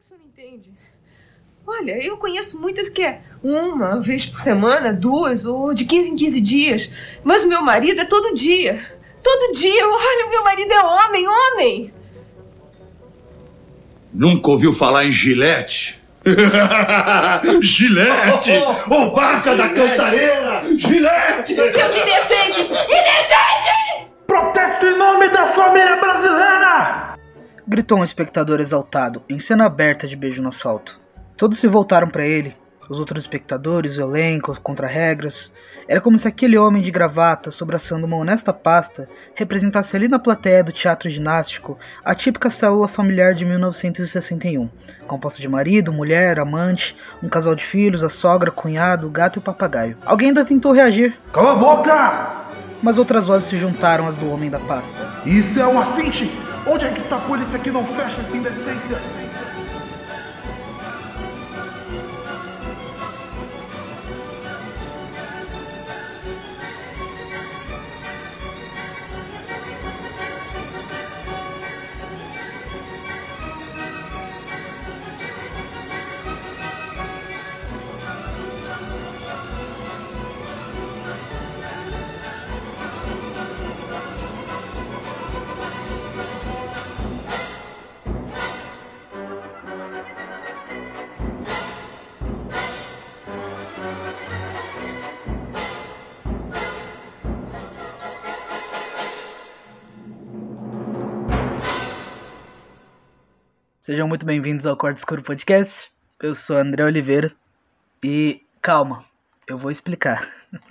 que 0.00 0.04
o 0.04 0.08
senhor 0.08 0.20
não 0.20 0.26
entende? 0.26 0.70
Olha, 1.66 2.02
eu 2.02 2.16
conheço 2.16 2.58
muitas 2.58 2.88
que 2.88 3.02
é 3.02 3.20
uma 3.42 4.00
vez 4.00 4.24
por 4.24 4.40
semana, 4.40 4.92
duas, 4.92 5.44
ou 5.44 5.74
de 5.74 5.84
15 5.84 6.10
em 6.10 6.16
15 6.16 6.40
dias. 6.40 6.90
Mas 7.22 7.44
o 7.44 7.48
meu 7.48 7.62
marido 7.62 8.00
é 8.00 8.04
todo 8.06 8.34
dia. 8.34 8.82
Todo 9.22 9.52
dia. 9.52 9.86
Olha, 9.86 10.26
o 10.26 10.30
meu 10.30 10.42
marido 10.42 10.72
é 10.72 10.82
homem, 10.82 11.26
homem. 11.28 11.94
Nunca 14.12 14.50
ouviu 14.50 14.72
falar 14.72 15.04
em 15.04 15.12
Gilete? 15.12 16.00
Gilete! 17.60 18.52
O 18.90 19.10
Baca 19.12 19.54
da 19.54 19.68
Cantareira! 19.68 20.64
Gilete! 20.76 21.54
Seus 21.54 21.74
indecentes! 21.74 22.66
Indecentes! 22.66 24.08
Protesto 24.26 24.86
em 24.86 24.96
nome 24.96 25.28
da 25.28 25.46
família 25.46 25.96
brasileira! 25.96 27.09
Gritou 27.70 27.98
um 27.98 28.02
espectador 28.02 28.58
exaltado, 28.58 29.22
em 29.28 29.38
cena 29.38 29.64
aberta 29.64 30.04
de 30.04 30.16
beijo 30.16 30.42
no 30.42 30.48
asfalto. 30.48 31.00
Todos 31.36 31.56
se 31.60 31.68
voltaram 31.68 32.08
para 32.08 32.26
ele, 32.26 32.56
os 32.88 32.98
outros 32.98 33.22
espectadores, 33.22 33.96
o 33.96 34.00
elenco, 34.00 34.60
contra 34.60 34.88
regras. 34.88 35.52
Era 35.86 36.00
como 36.00 36.18
se 36.18 36.26
aquele 36.26 36.58
homem 36.58 36.82
de 36.82 36.90
gravata, 36.90 37.52
sobraçando 37.52 38.08
uma 38.08 38.16
honesta 38.16 38.52
pasta, 38.52 39.08
representasse 39.36 39.94
ali 39.94 40.08
na 40.08 40.18
plateia 40.18 40.64
do 40.64 40.72
teatro 40.72 41.08
ginástico 41.08 41.78
a 42.04 42.12
típica 42.12 42.50
célula 42.50 42.88
familiar 42.88 43.34
de 43.34 43.44
1961, 43.44 44.68
composta 45.06 45.40
de 45.40 45.48
marido, 45.48 45.92
mulher, 45.92 46.40
amante, 46.40 46.96
um 47.22 47.28
casal 47.28 47.54
de 47.54 47.64
filhos, 47.64 48.02
a 48.02 48.08
sogra, 48.08 48.50
cunhado, 48.50 49.08
gato 49.08 49.38
e 49.38 49.42
papagaio. 49.42 49.96
Alguém 50.04 50.30
ainda 50.30 50.44
tentou 50.44 50.72
reagir. 50.72 51.16
Cala 51.32 51.52
a 51.52 51.54
boca! 51.54 52.50
Mas 52.82 52.98
outras 52.98 53.26
vozes 53.26 53.48
se 53.48 53.56
juntaram 53.58 54.06
às 54.06 54.16
do 54.16 54.30
homem 54.30 54.50
da 54.50 54.58
pasta. 54.58 54.96
Isso 55.26 55.60
é 55.60 55.66
um 55.66 55.78
assinte! 55.78 56.30
Onde 56.66 56.86
é 56.86 56.90
que 56.90 57.00
está 57.00 57.16
a 57.16 57.20
polícia 57.20 57.58
que 57.58 57.70
não 57.70 57.84
fecha 57.84 58.20
esta 58.20 58.36
indecência? 58.36 58.98
Sejam 103.90 104.06
muito 104.06 104.24
bem-vindos 104.24 104.66
ao 104.66 104.76
Corte 104.76 104.98
Escuro 104.98 105.20
Podcast. 105.20 105.90
Eu 106.22 106.32
sou 106.32 106.56
André 106.56 106.84
Oliveira 106.84 107.32
e 108.00 108.40
calma, 108.62 109.04
eu 109.48 109.58
vou 109.58 109.68
explicar. 109.68 110.32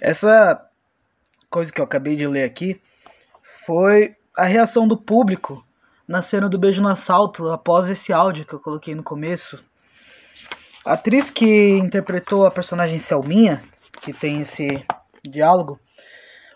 Essa 0.00 0.66
coisa 1.50 1.70
que 1.70 1.78
eu 1.78 1.84
acabei 1.84 2.16
de 2.16 2.26
ler 2.26 2.44
aqui 2.44 2.80
foi 3.42 4.16
a 4.34 4.46
reação 4.46 4.88
do 4.88 4.96
público 4.96 5.62
na 6.08 6.22
cena 6.22 6.48
do 6.48 6.58
beijo 6.58 6.80
no 6.80 6.88
assalto 6.88 7.50
após 7.50 7.90
esse 7.90 8.14
áudio 8.14 8.46
que 8.46 8.54
eu 8.54 8.58
coloquei 8.58 8.94
no 8.94 9.02
começo. 9.02 9.62
A 10.86 10.94
atriz 10.94 11.30
que 11.30 11.72
interpretou 11.72 12.46
a 12.46 12.50
personagem 12.50 12.98
Selminha, 12.98 13.62
que 14.00 14.14
tem 14.14 14.40
esse 14.40 14.82
diálogo, 15.22 15.78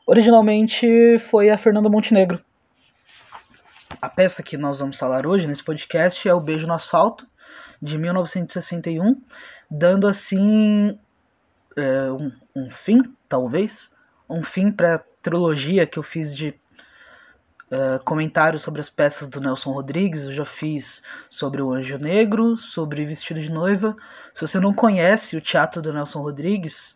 originalmente 0.06 1.18
foi 1.18 1.50
a 1.50 1.58
Fernanda 1.58 1.90
Montenegro 1.90 2.42
a 4.00 4.08
peça 4.08 4.42
que 4.42 4.56
nós 4.56 4.78
vamos 4.78 4.96
falar 4.96 5.26
hoje 5.26 5.46
nesse 5.46 5.62
podcast 5.62 6.26
é 6.28 6.34
O 6.34 6.40
Beijo 6.40 6.66
no 6.66 6.72
Asfalto, 6.72 7.26
de 7.80 7.98
1961, 7.98 9.20
dando 9.70 10.06
assim 10.06 10.98
é, 11.76 12.10
um, 12.10 12.32
um, 12.54 12.70
fim, 12.70 12.98
talvez, 13.28 13.90
um 14.28 14.42
fim 14.42 14.70
para 14.70 14.96
a 14.96 15.00
trilogia 15.20 15.86
que 15.86 15.98
eu 15.98 16.02
fiz 16.02 16.34
de 16.34 16.54
é, 17.70 17.98
comentários 18.04 18.62
sobre 18.62 18.80
as 18.80 18.90
peças 18.90 19.28
do 19.28 19.40
Nelson 19.40 19.70
Rodrigues. 19.70 20.22
Eu 20.22 20.32
já 20.32 20.44
fiz 20.44 21.02
sobre 21.28 21.62
O 21.62 21.72
Anjo 21.72 21.98
Negro, 21.98 22.56
sobre 22.56 23.04
Vestido 23.04 23.40
de 23.40 23.50
Noiva. 23.50 23.96
Se 24.34 24.40
você 24.40 24.58
não 24.58 24.74
conhece 24.74 25.36
o 25.36 25.40
teatro 25.40 25.80
do 25.80 25.92
Nelson 25.92 26.20
Rodrigues, 26.20 26.94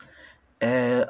é, 0.60 1.06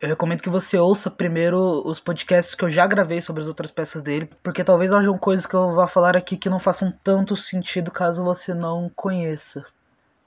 eu 0.00 0.08
recomendo 0.08 0.40
que 0.40 0.48
você 0.48 0.78
ouça 0.78 1.10
primeiro 1.10 1.82
os 1.84 2.00
podcasts 2.00 2.54
que 2.54 2.64
eu 2.64 2.70
já 2.70 2.86
gravei 2.86 3.20
sobre 3.20 3.42
as 3.42 3.48
outras 3.48 3.70
peças 3.70 4.00
dele, 4.00 4.30
porque 4.42 4.64
talvez 4.64 4.94
hajam 4.94 5.18
coisas 5.18 5.44
que 5.44 5.52
eu 5.52 5.74
vá 5.74 5.86
falar 5.86 6.16
aqui 6.16 6.38
que 6.38 6.48
não 6.48 6.58
façam 6.58 6.90
tanto 7.04 7.36
sentido 7.36 7.90
caso 7.90 8.24
você 8.24 8.54
não 8.54 8.90
conheça. 8.96 9.62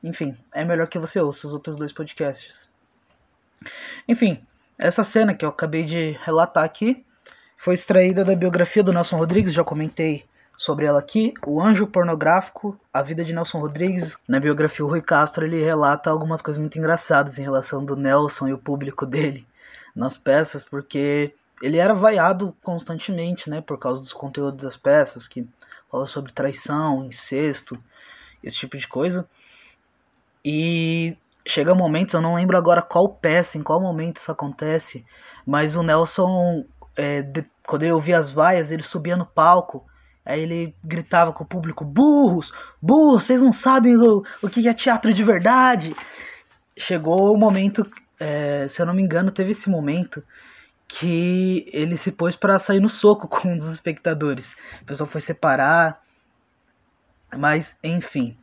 Enfim, 0.04 0.38
é 0.54 0.64
melhor 0.64 0.88
que 0.88 1.00
você 1.00 1.20
ouça 1.20 1.48
os 1.48 1.54
outros 1.54 1.76
dois 1.76 1.92
podcasts. 1.92 2.70
Enfim, 4.08 4.46
essa 4.78 5.04
cena 5.04 5.34
que 5.34 5.44
eu 5.44 5.50
acabei 5.50 5.84
de 5.84 6.12
relatar 6.24 6.64
aqui 6.64 7.04
foi 7.58 7.74
extraída 7.74 8.24
da 8.24 8.36
biografia 8.36 8.84
do 8.84 8.94
Nelson 8.94 9.18
Rodrigues, 9.18 9.54
já 9.54 9.64
comentei 9.64 10.26
sobre 10.56 10.86
ela 10.86 11.00
aqui, 11.00 11.34
O 11.48 11.60
Anjo 11.60 11.88
Pornográfico, 11.88 12.80
A 12.94 13.02
Vida 13.02 13.26
de 13.26 13.34
Nelson 13.34 13.58
Rodrigues. 13.58 14.18
Na 14.28 14.40
biografia, 14.40 14.86
o 14.86 14.88
Rui 14.88 15.02
Castro 15.02 15.46
ele 15.46 15.64
relata 15.64 16.12
algumas 16.12 16.44
coisas 16.44 16.60
muito 16.60 16.78
engraçadas 16.78 17.40
em 17.40 17.42
relação 17.42 17.84
do 17.84 17.96
Nelson 17.96 18.50
e 18.50 18.54
o 18.54 18.58
público 18.58 19.04
dele 19.04 19.48
nas 19.96 20.18
peças, 20.18 20.64
porque 20.64 21.34
ele 21.62 21.78
era 21.78 21.94
vaiado 21.94 22.56
constantemente, 22.62 23.50
né, 23.50 23.62
por 23.62 23.78
causa 23.78 24.02
dos 24.02 24.14
conteúdos 24.14 24.64
das 24.64 24.76
peças, 24.76 25.28
que 25.28 25.48
fala 25.90 26.08
sobre 26.08 26.32
traição, 26.32 27.06
incesto, 27.06 27.82
esse 28.44 28.58
tipo 28.58 28.78
de 28.78 28.88
coisa. 28.88 29.28
E 30.44 31.16
chega 31.48 31.74
momentos, 31.74 32.14
eu 32.14 32.22
não 32.22 32.36
lembro 32.36 32.58
agora 32.58 32.82
qual 32.82 33.08
peça, 33.08 33.58
em 33.58 33.64
qual 33.64 33.80
momento 33.80 34.18
isso 34.18 34.32
acontece, 34.32 35.06
mas 35.46 35.76
o 35.76 35.84
Nelson, 35.84 36.66
é, 36.96 37.22
de, 37.22 37.46
quando 37.66 37.84
ele 37.84 37.94
ouvia 37.94 38.18
as 38.18 38.32
vaias, 38.32 38.72
ele 38.72 38.84
subia 38.84 39.16
no 39.16 39.26
palco, 39.26 39.86
aí 40.26 40.42
ele 40.42 40.76
gritava 40.84 41.32
com 41.32 41.44
o 41.44 41.48
público: 41.48 41.86
burros, 41.86 42.52
burros, 42.82 43.24
vocês 43.24 43.42
não 43.42 43.54
sabem 43.54 43.96
o, 43.98 44.24
o 44.42 44.50
que 44.50 44.68
é 44.68 44.74
teatro 44.74 45.14
de 45.14 45.24
verdade. 45.24 45.96
Chegou 46.76 47.34
o 47.34 47.38
momento 47.38 47.90
é, 48.20 48.68
se 48.68 48.82
eu 48.82 48.86
não 48.86 48.94
me 48.94 49.02
engano, 49.02 49.32
teve 49.32 49.52
esse 49.52 49.70
momento 49.70 50.24
que 50.88 51.66
ele 51.74 51.98
se 51.98 52.12
pôs 52.12 52.36
para 52.36 52.60
sair 52.60 52.80
no 52.80 52.90
soco 52.90 53.28
com 53.30 53.50
um 53.50 53.58
dos 53.58 53.72
espectadores. 53.72 54.56
O 54.82 54.86
pessoal 54.86 55.08
foi 55.08 55.22
separar, 55.22 56.02
mas 57.36 57.76
enfim. 57.84 58.38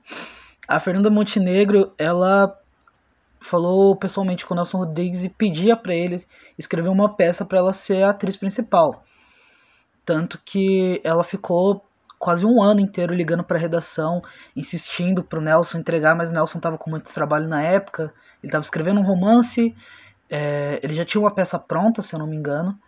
A 0.67 0.79
Fernanda 0.81 1.11
Montenegro, 1.11 1.93
ela 1.99 2.57
falou 3.41 3.97
pessoalmente 3.97 4.45
com 4.45 4.53
o 4.53 4.57
Nelson 4.57 4.79
Rodrigues 4.79 5.25
e 5.25 5.29
pedia 5.29 5.77
para 5.77 5.95
ele 5.95 6.25
escrever 6.59 6.89
uma 6.89 7.17
peça 7.17 7.45
para 7.45 7.59
ela 7.59 7.73
ser 7.73 8.03
a 8.03 8.11
atriz 8.11 8.37
principal. 8.37 9.05
Tanto 10.05 10.41
que 10.45 11.01
ela 11.03 11.25
ficou 11.25 11.85
quase 12.19 12.45
um 12.45 12.63
ano 12.63 12.81
inteiro 12.81 13.15
ligando 13.15 13.43
para 13.43 13.57
a 13.57 13.61
redação, 13.61 14.21
insistindo 14.55 15.25
para 15.25 15.39
o 15.39 15.43
Nelson 15.43 15.79
entregar, 15.79 16.15
mas 16.15 16.31
o 16.31 16.35
Nelson 16.35 16.59
estava 16.59 16.77
com 16.77 16.91
muito 16.91 17.13
trabalho 17.13 17.49
na 17.49 17.63
época 17.63 18.13
ele 18.43 18.49
estava 18.49 18.63
escrevendo 18.63 19.01
um 19.01 19.05
romance, 19.05 19.75
é, 20.29 20.81
ele 20.83 20.95
já 20.95 21.05
tinha 21.05 21.21
uma 21.21 21.31
peça 21.31 21.59
pronta, 21.59 22.03
se 22.03 22.15
eu 22.15 22.19
não 22.19 22.27
me 22.27 22.37
engano, 22.37 22.79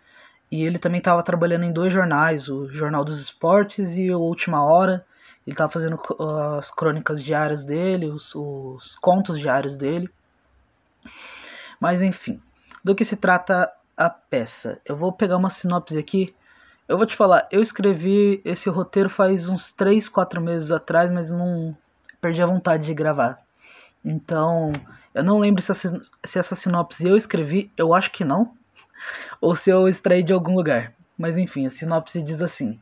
e 0.51 0.63
ele 0.63 0.77
também 0.77 0.99
estava 0.99 1.23
trabalhando 1.23 1.63
em 1.63 1.71
dois 1.71 1.91
jornais, 1.91 2.47
o 2.47 2.67
Jornal 2.67 3.03
dos 3.03 3.19
Esportes 3.19 3.97
e 3.97 4.11
o 4.11 4.19
Última 4.19 4.63
Hora. 4.63 5.05
Ele 5.45 5.53
estava 5.55 5.71
fazendo 5.71 5.99
as 6.57 6.69
crônicas 6.71 7.23
diárias 7.23 7.65
dele, 7.65 8.05
os, 8.05 8.33
os 8.35 8.95
contos 9.01 9.39
diários 9.39 9.75
dele. 9.75 10.09
Mas 11.79 12.01
enfim, 12.01 12.39
do 12.83 12.95
que 12.95 13.03
se 13.03 13.15
trata 13.15 13.69
a 13.97 14.09
peça? 14.09 14.79
Eu 14.85 14.95
vou 14.95 15.11
pegar 15.11 15.37
uma 15.37 15.49
sinopse 15.49 15.97
aqui. 15.97 16.35
Eu 16.87 16.97
vou 16.97 17.05
te 17.05 17.15
falar, 17.15 17.47
eu 17.51 17.61
escrevi 17.61 18.41
esse 18.45 18.69
roteiro 18.69 19.09
faz 19.09 19.49
uns 19.49 19.71
3, 19.73 20.07
4 20.07 20.39
meses 20.39 20.69
atrás, 20.69 21.09
mas 21.09 21.31
não 21.31 21.75
perdi 22.21 22.41
a 22.41 22.45
vontade 22.45 22.85
de 22.85 22.93
gravar. 22.93 23.42
Então, 24.03 24.73
eu 25.13 25.23
não 25.23 25.39
lembro 25.39 25.61
se, 25.61 25.71
essa, 25.71 26.01
se 26.23 26.39
essa 26.39 26.55
sinopse 26.55 27.07
eu 27.07 27.15
escrevi, 27.15 27.71
eu 27.77 27.93
acho 27.93 28.11
que 28.11 28.23
não. 28.23 28.53
Ou 29.39 29.55
se 29.55 29.69
eu 29.69 29.87
extraí 29.87 30.23
de 30.23 30.33
algum 30.33 30.55
lugar. 30.55 30.93
Mas 31.17 31.37
enfim, 31.37 31.65
a 31.65 31.69
sinopse 31.69 32.21
diz 32.21 32.41
assim: 32.41 32.79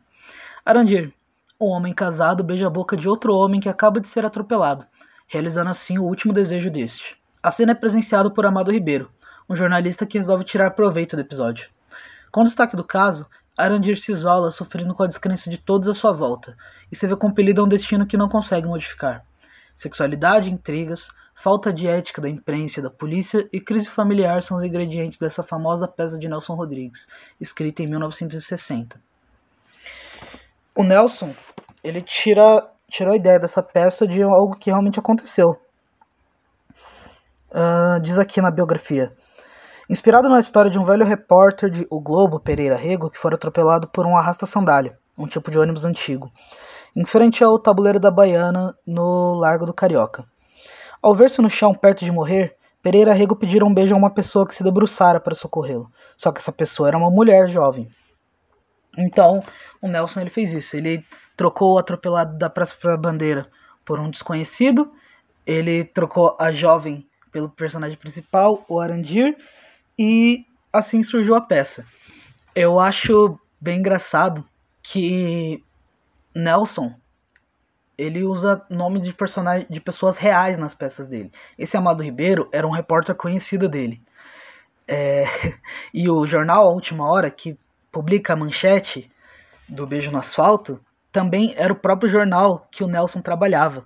Arandir, 0.66 1.14
um 1.60 1.68
homem 1.68 1.94
casado 1.94 2.44
beija 2.44 2.68
a 2.68 2.70
boca 2.70 2.98
de 2.98 3.08
outro 3.08 3.36
homem 3.36 3.60
que 3.60 3.70
acaba 3.70 4.00
de 4.00 4.08
ser 4.08 4.26
atropelado, 4.26 4.86
realizando 5.28 5.70
assim 5.70 5.98
o 5.98 6.04
último 6.04 6.34
desejo 6.34 6.72
deste. 6.72 7.16
A 7.44 7.52
cena 7.52 7.74
é 7.74 7.76
presenciada 7.76 8.30
por 8.30 8.46
Amado 8.46 8.72
Ribeiro, 8.72 9.12
um 9.50 9.56
jornalista 9.56 10.06
que 10.06 10.18
resolve 10.18 10.44
tirar 10.44 10.72
proveito 10.72 11.16
do 11.16 11.22
episódio. 11.22 11.70
Com 12.32 12.44
destaque 12.44 12.76
do 12.76 12.84
caso, 12.84 13.28
Arandir 13.58 14.00
se 14.00 14.12
isola, 14.12 14.50
sofrendo 14.50 14.96
com 14.96 15.04
a 15.04 15.08
descrença 15.08 15.50
de 15.50 15.58
todos 15.58 15.88
à 15.88 15.94
sua 15.94 16.12
volta, 16.12 16.56
e 16.92 16.96
se 16.96 17.06
vê 17.06 17.16
compelido 17.16 17.62
a 17.62 17.66
um 17.66 17.68
destino 17.68 18.08
que 18.08 18.18
não 18.18 18.30
consegue 18.30 18.68
modificar. 18.68 19.24
Sexualidade, 19.76 20.52
intrigas, 20.52 21.10
falta 21.36 21.74
de 21.74 21.88
ética 21.88 22.22
da 22.22 22.30
imprensa 22.30 22.82
da 22.82 22.90
polícia 22.90 23.48
e 23.52 23.60
crise 23.60 23.90
familiar 23.90 24.44
são 24.44 24.58
os 24.58 24.64
ingredientes 24.64 25.18
dessa 25.18 25.42
famosa 25.42 25.88
peça 25.88 26.18
de 26.18 26.30
Nelson 26.30 26.54
Rodrigues, 26.54 27.08
escrita 27.40 27.82
em 27.82 27.88
1960. 27.88 29.02
O 30.76 30.84
Nelson, 30.84 31.36
ele 31.84 32.02
tira, 32.02 32.70
tirou 32.88 33.14
a 33.14 33.16
ideia 33.16 33.40
dessa 33.40 33.64
peça 33.64 34.08
de 34.08 34.22
algo 34.22 34.56
que 34.56 34.70
realmente 34.70 35.00
aconteceu. 35.00 35.60
Uh, 37.50 38.00
diz 38.02 38.18
aqui 38.18 38.40
na 38.40 38.50
biografia. 38.50 39.12
Inspirado 39.90 40.30
na 40.30 40.40
história 40.40 40.72
de 40.72 40.80
um 40.80 40.86
velho 40.86 41.06
repórter 41.06 41.70
de 41.70 41.86
O 41.90 42.00
Globo, 42.00 42.40
Pereira 42.40 42.78
Rego, 42.78 43.10
que 43.10 43.18
foi 43.18 43.34
atropelado 43.34 43.90
por 43.90 44.06
um 44.06 44.16
arrasta-sandália, 44.16 44.98
um 45.18 45.28
tipo 45.28 45.52
de 45.52 45.60
ônibus 45.60 45.84
antigo, 45.84 46.32
em 46.96 47.06
frente 47.06 47.44
ao 47.44 47.58
tabuleiro 47.58 48.00
da 48.00 48.12
Baiana, 48.12 48.76
no 48.86 49.34
Largo 49.34 49.66
do 49.66 49.74
Carioca. 49.74 50.26
Ao 51.02 51.16
ver-se 51.16 51.42
no 51.42 51.50
chão 51.50 51.74
perto 51.74 52.06
de 52.06 52.12
morrer, 52.12 52.56
Pereira 52.82 53.14
Rego 53.14 53.36
pediu 53.36 53.66
um 53.66 53.74
beijo 53.74 53.94
a 53.94 53.98
uma 53.98 54.10
pessoa 54.10 54.48
que 54.48 54.56
se 54.56 54.64
debruçara 54.64 55.20
para 55.20 55.36
socorrê-lo. 55.36 55.92
Só 56.18 56.32
que 56.32 56.40
essa 56.40 56.52
pessoa 56.52 56.88
era 56.88 56.98
uma 56.98 57.10
mulher 57.12 57.48
jovem. 57.48 57.88
Então, 58.98 59.44
o 59.82 59.88
Nelson 59.88 60.22
ele 60.22 60.30
fez 60.30 60.54
isso. 60.54 60.76
Ele 60.76 61.06
trocou 61.38 61.74
o 61.74 61.78
atropelado 61.78 62.38
da 62.38 62.50
Praça 62.50 62.76
para 62.80 62.94
a 62.94 62.98
Bandeira 62.98 63.48
por 63.86 64.00
um 64.00 64.10
desconhecido. 64.10 64.92
Ele 65.46 65.84
trocou 65.86 66.36
a 66.40 66.52
jovem 66.52 67.08
pelo 67.32 67.50
personagem 67.50 67.98
principal, 67.98 68.66
o 68.68 68.80
Arandir, 68.80 69.38
e 69.98 70.46
assim 70.74 71.02
surgiu 71.04 71.36
a 71.36 71.42
peça. 71.42 71.86
Eu 72.54 72.80
acho 72.80 73.40
bem 73.60 73.80
engraçado 73.80 74.44
que 74.84 75.64
Nelson 76.34 76.94
ele 78.02 78.24
usa 78.24 78.66
nomes 78.70 79.04
de 79.04 79.14
personagens 79.14 79.68
de 79.70 79.80
pessoas 79.80 80.18
reais 80.18 80.58
nas 80.58 80.74
peças 80.74 81.08
dele. 81.08 81.32
Esse 81.58 81.78
Amado 81.78 82.02
Ribeiro 82.02 82.50
era 82.52 82.66
um 82.66 82.72
repórter 82.72 83.14
conhecido 83.14 83.70
dele. 83.70 84.02
É, 84.88 85.26
e 85.94 86.10
o 86.10 86.26
jornal 86.26 86.68
A 86.68 86.72
Última 86.72 87.08
Hora, 87.08 87.30
que 87.30 87.58
publica 87.92 88.34
a 88.34 88.36
manchete 88.36 89.12
do 89.70 89.86
Beijo 89.86 90.12
no 90.12 90.18
Asfalto, 90.18 90.84
também 91.12 91.54
era 91.56 91.72
o 91.72 91.76
próprio 91.76 92.10
jornal 92.10 92.66
que 92.72 92.84
o 92.84 92.88
Nelson 92.88 93.22
trabalhava. 93.22 93.86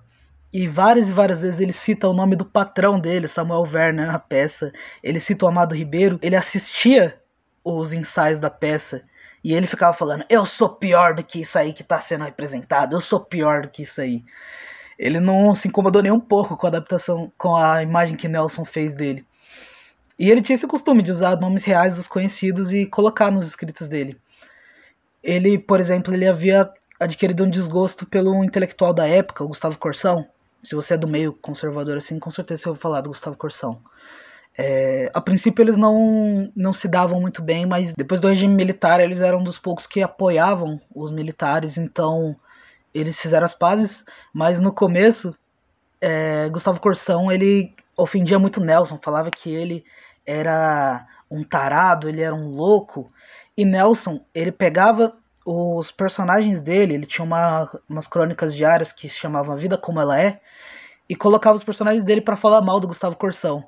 E 0.53 0.65
várias 0.68 1.09
e 1.09 1.13
várias 1.13 1.42
vezes 1.42 1.59
ele 1.59 1.74
cita 1.74 2.07
o 2.07 2.13
nome 2.13 2.38
do 2.38 2.45
patrão 2.45 2.97
dele, 2.97 3.27
Samuel 3.27 3.68
Werner, 3.69 4.07
na 4.07 4.19
peça. 4.19 4.71
Ele 5.03 5.19
cita 5.19 5.45
o 5.45 5.50
Amado 5.50 5.75
Ribeiro. 5.75 6.18
Ele 6.21 6.36
assistia 6.36 7.19
os 7.62 7.92
ensaios 7.92 8.39
da 8.39 8.50
peça 8.50 9.03
e 9.45 9.53
ele 9.53 9.68
ficava 9.68 9.94
falando: 9.94 10.25
Eu 10.27 10.44
sou 10.44 10.68
pior 10.68 11.13
do 11.13 11.24
que 11.24 11.42
isso 11.42 11.59
aí 11.59 11.71
que 11.71 11.83
está 11.83 12.00
sendo 12.00 12.25
representado, 12.25 12.95
eu 12.95 13.00
sou 13.00 13.19
pior 13.19 13.62
do 13.62 13.69
que 13.69 13.83
isso 13.83 14.01
aí. 14.01 14.25
Ele 14.97 15.19
não 15.19 15.53
se 15.53 15.68
incomodou 15.68 16.01
nem 16.01 16.12
um 16.12 16.19
pouco 16.19 16.57
com 16.57 16.65
a 16.65 16.69
adaptação, 16.69 17.31
com 17.38 17.56
a 17.56 17.83
imagem 17.83 18.18
que 18.18 18.27
Nelson 18.27 18.65
fez 18.65 18.95
dele. 18.95 19.24
E 20.18 20.31
ele 20.31 20.42
tinha 20.42 20.56
esse 20.56 20.65
costume 20.65 21.03
de 21.03 21.12
usar 21.12 21.39
nomes 21.39 21.63
reais 21.63 21.97
dos 21.97 22.07
conhecidos 22.07 22.74
e 22.74 22.88
colocar 22.88 23.30
nos 23.30 23.45
escritos 23.45 23.88
dele. 23.88 24.19
Ele, 25.21 25.59
por 25.59 25.80
exemplo, 25.80 26.12
ele 26.12 26.27
havia 26.27 26.68
adquirido 27.00 27.44
um 27.44 27.50
desgosto 27.50 28.03
pelo 28.07 28.44
intelectual 28.44 28.95
da 28.95 29.07
época, 29.07 29.45
Gustavo 29.45 29.77
Corsão, 29.77 30.25
se 30.63 30.74
você 30.74 30.95
é 30.95 30.97
do 30.97 31.07
meio 31.07 31.33
conservador 31.33 31.97
assim, 31.97 32.18
com 32.18 32.31
certeza 32.31 32.63
você 32.63 32.69
ouviu 32.69 32.81
falar 32.81 33.01
do 33.01 33.09
Gustavo 33.09 33.38
Corsão. 33.38 33.80
É, 34.57 35.12
a 35.13 35.19
princípio 35.19 35.62
eles 35.62 35.75
não, 35.75 36.52
não 36.56 36.72
se 36.72 36.88
davam 36.88 37.19
muito 37.19 37.42
bem, 37.42 37.66
mas 37.66 37.94
depois 37.94 38.22
do 38.22 38.30
regime 38.30 38.54
militar 38.54 39.02
eles 39.02 39.19
eram 39.19 39.40
um 39.40 39.44
dos 39.44 39.60
poucos 39.60 39.86
que 39.86 40.02
apoiavam 40.02 40.80
os 40.94 41.12
militares, 41.12 41.78
então 41.78 42.36
eles 42.94 43.19
fizeram 43.19 43.46
as 43.46 43.54
pazes, 43.54 44.06
mas 44.34 44.62
no 44.62 44.72
começo 44.72 45.36
é, 46.00 46.48
Gustavo 46.50 46.80
Corsão 46.80 47.30
ele 47.30 47.74
ofendia 47.98 48.40
muito 48.40 48.62
Nelson, 48.62 48.98
falava 49.02 49.30
que 49.30 49.54
ele 49.54 49.84
era 50.25 51.06
um 51.30 51.44
tarado, 51.44 52.07
ele 52.07 52.22
era 52.22 52.34
um 52.34 52.48
louco, 52.48 53.12
e 53.57 53.66
Nelson 53.66 54.22
ele 54.34 54.54
pegava 54.54 55.18
os 55.46 55.92
personagens 55.92 56.62
dele, 56.62 56.96
ele 56.96 57.06
tinha 57.06 57.24
uma, 57.24 57.69
umas 57.90 58.07
crônicas 58.07 58.56
diárias 58.56 58.92
que 58.92 59.07
chamavam 59.10 59.54
A 59.54 59.57
Vida 59.57 59.78
Como 59.78 60.00
Ela 60.00 60.19
É, 60.19 60.40
e 61.07 61.16
colocava 61.16 61.56
os 61.56 61.63
personagens 61.63 62.04
dele 62.04 62.22
para 62.22 62.36
falar 62.38 62.62
mal 62.62 62.80
do 62.80 62.88
Gustavo 62.88 63.16
Corsão. 63.16 63.63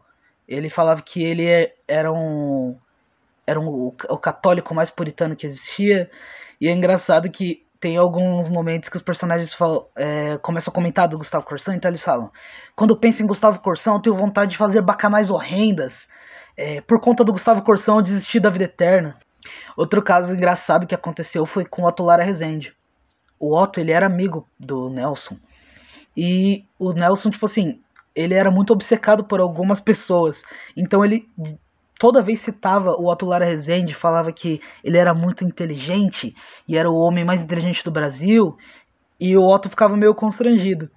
Ele 0.47 0.69
falava 0.69 1.01
que 1.01 1.23
ele 1.23 1.45
é, 1.45 1.75
era 1.87 2.11
um 2.11 2.77
era 3.45 3.59
um, 3.59 3.87
o, 4.09 4.17
católico 4.17 4.75
mais 4.75 4.89
puritano 4.89 5.35
que 5.35 5.47
existia, 5.47 6.11
e 6.59 6.67
é 6.67 6.71
engraçado 6.71 7.29
que 7.29 7.65
tem 7.79 7.95
alguns 7.95 8.49
momentos 8.49 8.89
que 8.89 8.97
os 8.97 9.01
personagens 9.01 9.53
falam, 9.53 9.85
é, 9.95 10.37
começam 10.39 10.71
a 10.71 10.75
comentar 10.75 11.07
do 11.07 11.17
Gustavo 11.17 11.45
Corsão, 11.45 11.73
então 11.73 11.89
eles 11.89 12.03
falam: 12.03 12.31
Quando 12.75 12.91
eu 12.91 12.97
penso 12.97 13.23
em 13.23 13.27
Gustavo 13.27 13.59
Corsão, 13.59 13.95
eu 13.95 14.01
tenho 14.01 14.15
vontade 14.15 14.51
de 14.51 14.57
fazer 14.57 14.81
bacanais 14.81 15.29
horrendas. 15.29 16.07
É, 16.57 16.81
por 16.81 16.99
conta 16.99 17.23
do 17.23 17.31
Gustavo 17.31 17.61
Corsão, 17.61 17.97
eu 17.97 18.01
desisti 18.01 18.39
da 18.39 18.49
vida 18.49 18.65
eterna. 18.65 19.17
Outro 19.77 20.01
caso 20.01 20.33
engraçado 20.33 20.87
que 20.87 20.95
aconteceu 20.95 21.45
foi 21.45 21.65
com 21.65 21.83
o 21.83 21.87
Otto 21.87 22.03
Lara 22.03 22.23
Rezende. 22.23 22.75
O 23.39 23.55
Otto, 23.55 23.79
ele 23.79 23.91
era 23.91 24.07
amigo 24.07 24.47
do 24.59 24.89
Nelson. 24.89 25.37
E 26.15 26.65
o 26.79 26.91
Nelson, 26.91 27.29
tipo 27.29 27.45
assim, 27.45 27.79
ele 28.17 28.33
era 28.33 28.49
muito 28.49 28.73
obcecado 28.73 29.23
por 29.23 29.39
algumas 29.39 29.79
pessoas. 29.79 30.43
Então 30.75 31.05
ele 31.05 31.29
toda 31.99 32.21
vez 32.21 32.39
citava 32.39 32.93
o 32.93 33.07
Otto 33.07 33.27
Lara 33.27 33.45
Rezende, 33.45 33.93
falava 33.93 34.31
que 34.31 34.59
ele 34.83 34.97
era 34.97 35.13
muito 35.13 35.43
inteligente 35.43 36.35
e 36.67 36.75
era 36.75 36.89
o 36.89 36.97
homem 36.97 37.23
mais 37.23 37.43
inteligente 37.43 37.83
do 37.83 37.91
Brasil. 37.91 38.57
E 39.19 39.37
o 39.37 39.47
Otto 39.47 39.69
ficava 39.69 39.95
meio 39.95 40.15
constrangido. 40.15 40.89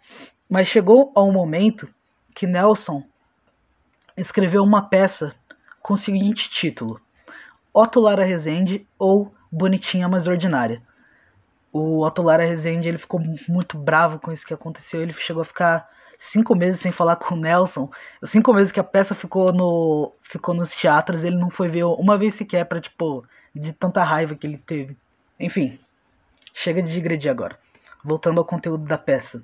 Mas 0.49 0.69
chegou 0.69 1.13
a 1.15 1.23
um 1.23 1.31
momento 1.31 1.89
que 2.35 2.47
Nelson 2.47 3.03
escreveu 4.17 4.63
uma 4.63 4.89
peça 4.89 5.35
com 5.83 5.93
o 5.93 5.99
seguinte 5.99 6.49
título: 6.49 6.99
Otto 7.73 8.01
Lara 8.01 8.25
Rezende 8.25 8.87
ou 8.99 9.33
Bonitinha 9.53 10.09
Mas 10.09 10.27
Ordinária. 10.27 10.83
O 11.71 12.05
Otto 12.05 12.23
Lara 12.23 12.45
Rezende 12.45 12.89
ele 12.89 12.99
ficou 12.99 13.21
muito 13.47 13.79
bravo 13.79 14.19
com 14.19 14.33
isso 14.33 14.47
que 14.47 14.55
aconteceu. 14.55 15.03
Ele 15.03 15.13
chegou 15.13 15.43
a 15.43 15.45
ficar 15.45 15.89
cinco 16.21 16.55
meses 16.55 16.81
sem 16.81 16.93
falar 16.93 17.17
com 17.17 17.35
o 17.35 17.39
Nelson. 17.39 17.91
Os 18.21 18.31
cinco 18.31 18.53
meses 18.53 18.71
que 18.71 18.79
a 18.79 18.85
peça 18.85 19.15
ficou 19.15 19.53
no 19.53 20.13
ficou 20.23 20.55
nos 20.55 20.73
teatros, 20.73 21.25
ele 21.25 21.37
não 21.37 21.51
foi 21.51 21.69
ver 21.69 21.85
uma 21.85 22.19
vez 22.19 22.35
sequer 22.35 22.67
para 22.67 22.81
tipo 22.81 23.25
de 23.55 23.73
tanta 23.73 24.05
raiva 24.05 24.35
que 24.35 24.47
ele 24.47 24.59
teve. 24.59 24.97
Enfim, 25.39 25.81
chega 26.53 26.83
de 26.83 26.93
digredir 26.93 27.31
agora. 27.31 27.59
Voltando 28.05 28.39
ao 28.39 28.45
conteúdo 28.45 28.85
da 28.85 28.99
peça. 28.99 29.43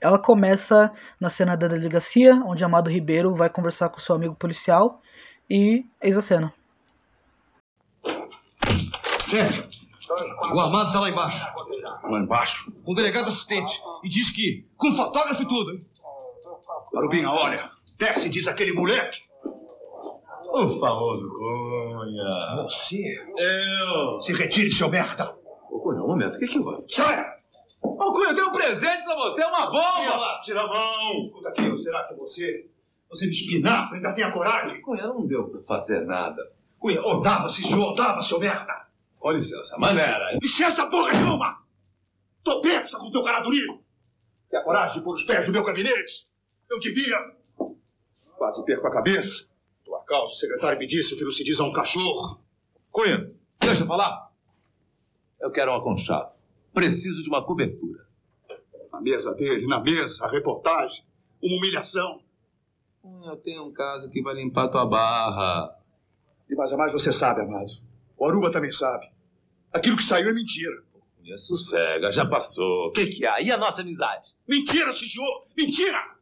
Ela 0.00 0.18
começa 0.18 0.92
na 1.18 1.30
cena 1.30 1.56
da 1.56 1.66
delegacia, 1.66 2.34
onde 2.46 2.64
Amado 2.64 2.90
Ribeiro 2.90 3.34
vai 3.34 3.50
conversar 3.50 3.88
com 3.88 3.98
seu 3.98 4.14
amigo 4.14 4.34
policial 4.34 5.00
e 5.50 5.84
eis 6.00 6.16
a 6.16 6.22
cena. 6.22 6.52
Chefe, 9.28 9.68
o 10.52 10.60
Armando 10.60 10.92
tá 10.92 11.00
lá 11.00 11.08
embaixo. 11.08 11.46
Lá 12.04 12.18
embaixo? 12.18 12.72
Com 12.84 12.92
o 12.92 12.94
delegado 12.94 13.28
assistente. 13.28 13.80
E 14.02 14.08
diz 14.08 14.30
que. 14.30 14.64
com 14.76 14.92
fotógrafo 14.92 15.42
e 15.42 15.46
tudo, 15.46 15.72
hein? 15.72 15.86
Arubinha, 16.96 17.30
olha. 17.30 17.70
Desce, 17.98 18.28
diz 18.28 18.46
aquele 18.48 18.72
moleque. 18.72 19.20
O 20.46 20.68
famoso 20.78 21.28
Cunha. 21.30 22.62
Você? 22.64 23.20
Eu. 23.36 24.20
Se 24.20 24.32
retire, 24.32 24.70
seu 24.70 24.88
merda. 24.88 25.34
Ô, 25.70 25.80
Cunha, 25.80 26.02
um 26.02 26.06
momento. 26.08 26.36
O 26.36 26.38
que 26.38 26.46
que 26.46 26.58
houve? 26.58 26.84
Saia! 26.88 27.26
Ô, 27.82 28.12
Cunha, 28.12 28.30
eu 28.30 28.34
tenho 28.34 28.48
um 28.48 28.52
presente 28.52 29.04
pra 29.04 29.14
você, 29.16 29.44
uma 29.44 29.56
Tira 29.56 29.70
bomba! 29.70 30.16
lá, 30.16 30.40
tira 30.42 30.62
a 30.62 30.68
mão. 30.68 31.24
Escuta 31.26 31.48
aqui, 31.48 31.78
será 31.78 32.04
que 32.04 32.14
você... 32.14 32.66
Você 33.10 33.26
me 33.26 33.32
espinafra, 33.32 33.96
ainda 33.96 34.12
tem 34.12 34.24
a 34.24 34.32
coragem? 34.32 34.80
Cunha, 34.82 35.06
não 35.06 35.26
deu 35.26 35.48
pra 35.48 35.60
fazer 35.62 36.04
nada. 36.04 36.42
Cunha, 36.78 37.02
odava, 37.02 37.48
se 37.48 37.62
senhor, 37.62 37.92
odava, 37.92 38.22
seu 38.22 38.38
merda. 38.38 38.86
Com 39.18 39.30
licença, 39.30 39.76
maneira. 39.78 40.36
Licença 40.40 40.86
porra 40.86 41.12
nenhuma! 41.12 41.58
Tô 42.42 42.60
besta 42.60 42.98
com 42.98 43.10
teu 43.10 43.22
cara 43.22 43.40
durinho. 43.40 43.82
Tem 44.50 44.60
a 44.60 44.62
coragem 44.62 44.98
de 44.98 45.04
pôr 45.04 45.14
os 45.14 45.24
pés 45.24 45.46
no 45.46 45.52
meu 45.52 45.64
gabinete? 45.64 46.28
Eu 46.74 46.80
devia. 46.80 47.16
Quase 48.36 48.64
perco 48.64 48.88
a 48.88 48.90
cabeça. 48.90 49.46
Tua 49.84 50.00
causa, 50.00 50.32
o 50.32 50.36
secretário 50.36 50.76
me 50.76 50.88
disse 50.88 51.14
que 51.14 51.22
não 51.22 51.30
se 51.30 51.44
diz 51.44 51.60
a 51.60 51.64
um 51.64 51.72
cachorro. 51.72 52.42
Cunha, 52.90 53.32
deixa 53.60 53.84
eu 53.84 53.86
falar. 53.86 54.32
Eu 55.40 55.52
quero 55.52 55.70
um 55.70 55.76
aconchavo. 55.76 56.32
Preciso 56.72 57.22
de 57.22 57.28
uma 57.28 57.44
cobertura. 57.44 58.08
Na 58.92 59.00
mesa 59.00 59.32
dele, 59.34 59.68
na 59.68 59.78
mesa, 59.78 60.24
a 60.24 60.28
reportagem. 60.28 61.04
Uma 61.40 61.58
humilhação. 61.58 62.20
Cunha, 63.00 63.28
eu 63.30 63.36
tenho 63.36 63.64
um 63.64 63.72
caso 63.72 64.10
que 64.10 64.20
vai 64.20 64.34
limpar 64.34 64.68
tua 64.68 64.84
barra. 64.84 65.78
E 66.50 66.56
mais 66.56 66.72
a 66.72 66.76
mais 66.76 66.92
você 66.92 67.12
sabe, 67.12 67.42
amado. 67.42 67.72
O 68.16 68.26
Aruba 68.26 68.50
também 68.50 68.72
sabe. 68.72 69.08
Aquilo 69.72 69.96
que 69.96 70.02
saiu 70.02 70.28
é 70.28 70.32
mentira. 70.32 70.82
Cunha, 71.18 71.38
sossega, 71.38 72.10
já 72.10 72.26
passou. 72.26 72.88
O 72.88 72.90
que 72.90 73.06
que 73.06 73.24
há? 73.24 73.40
E 73.40 73.52
a 73.52 73.56
nossa 73.56 73.82
amizade? 73.82 74.30
Mentira, 74.48 74.92
senhor! 74.92 75.46
Mentira! 75.56 76.14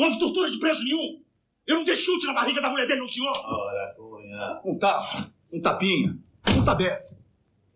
Não 0.00 0.06
houve 0.06 0.18
tortura 0.18 0.50
de 0.50 0.58
preso 0.58 0.82
nenhum! 0.82 1.22
Eu 1.66 1.76
não 1.76 1.84
dei 1.84 1.94
chute 1.94 2.26
na 2.26 2.32
barriga 2.32 2.62
da 2.62 2.70
mulher 2.70 2.86
dele, 2.86 3.00
não, 3.00 3.06
senhor! 3.06 3.36
Ora, 3.36 3.94
Cunha. 3.94 4.60
Um 4.64 4.78
tapa, 4.78 5.30
um 5.52 5.60
tapinha, 5.60 6.18
um 6.56 6.64
tabefe. 6.64 7.14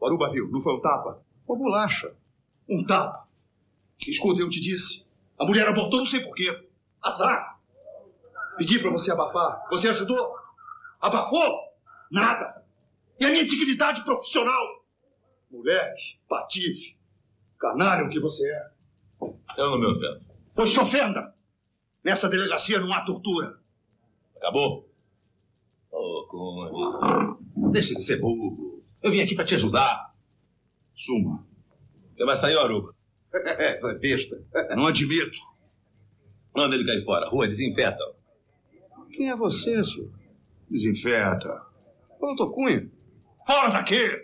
O 0.01 0.07
Aruba 0.07 0.31
viu, 0.31 0.51
não 0.51 0.59
foi 0.59 0.73
um 0.73 0.81
tapa? 0.81 1.23
Uma 1.47 1.59
bolacha. 1.59 2.15
Um 2.67 2.83
tapa. 2.83 3.29
Escuta, 4.09 4.41
eu 4.41 4.49
te 4.49 4.59
disse. 4.59 5.07
A 5.39 5.45
mulher 5.45 5.69
abortou, 5.69 5.99
não 5.99 6.07
sei 6.07 6.21
porquê. 6.21 6.67
Azar. 7.03 7.61
Pedi 8.57 8.79
pra 8.79 8.91
você 8.91 9.13
abafar. 9.13 9.63
Você 9.71 9.89
ajudou? 9.89 10.35
Abafou? 11.03 11.61
Nada. 12.11 12.65
E 13.21 13.27
a 13.27 13.29
minha 13.29 13.45
dignidade 13.45 14.03
profissional? 14.03 14.83
Moleque, 15.51 16.19
patife, 16.27 16.97
canalha 17.59 18.07
o 18.07 18.09
que 18.09 18.19
você 18.19 18.51
é. 18.51 18.71
Eu 19.59 19.73
não 19.73 19.79
me 19.79 19.87
ofendo. 19.89 20.25
Pois 20.55 20.71
se 20.71 20.81
ofenda. 20.81 21.34
Nessa 22.05 22.29
delegacia 22.29 22.79
não 22.79 22.93
há 22.93 23.03
tortura. 23.03 23.59
Acabou? 24.37 24.87
Ô, 25.91 26.27
Cunha. 26.29 27.71
Deixa 27.73 27.95
de 27.95 28.03
ser 28.03 28.21
burro. 28.21 28.83
Eu 29.03 29.11
vim 29.11 29.23
aqui 29.23 29.35
pra 29.35 29.45
te 29.45 29.55
ajudar. 29.55 30.15
Suma. 30.95 31.47
Você 32.15 32.25
vai 32.25 32.37
sair, 32.37 32.59
Aruba? 32.59 32.95
É, 33.33 33.75
tu 33.81 33.89
é 33.89 33.95
besta. 33.95 34.37
Não 34.77 34.87
admito. 34.87 35.39
Manda 36.55 36.75
ele 36.75 36.85
cair 36.85 37.03
fora. 37.03 37.29
Rua, 37.29 37.49
desinfeta. 37.49 38.05
Quem 39.11 39.31
é 39.31 39.37
você, 39.37 39.83
senhor? 39.83 40.11
Desinfeta. 40.71 41.63
Ô, 42.21 42.27
doutor 42.27 42.53
Cunha. 42.53 42.91
Fora 43.47 43.71
daqui! 43.71 44.24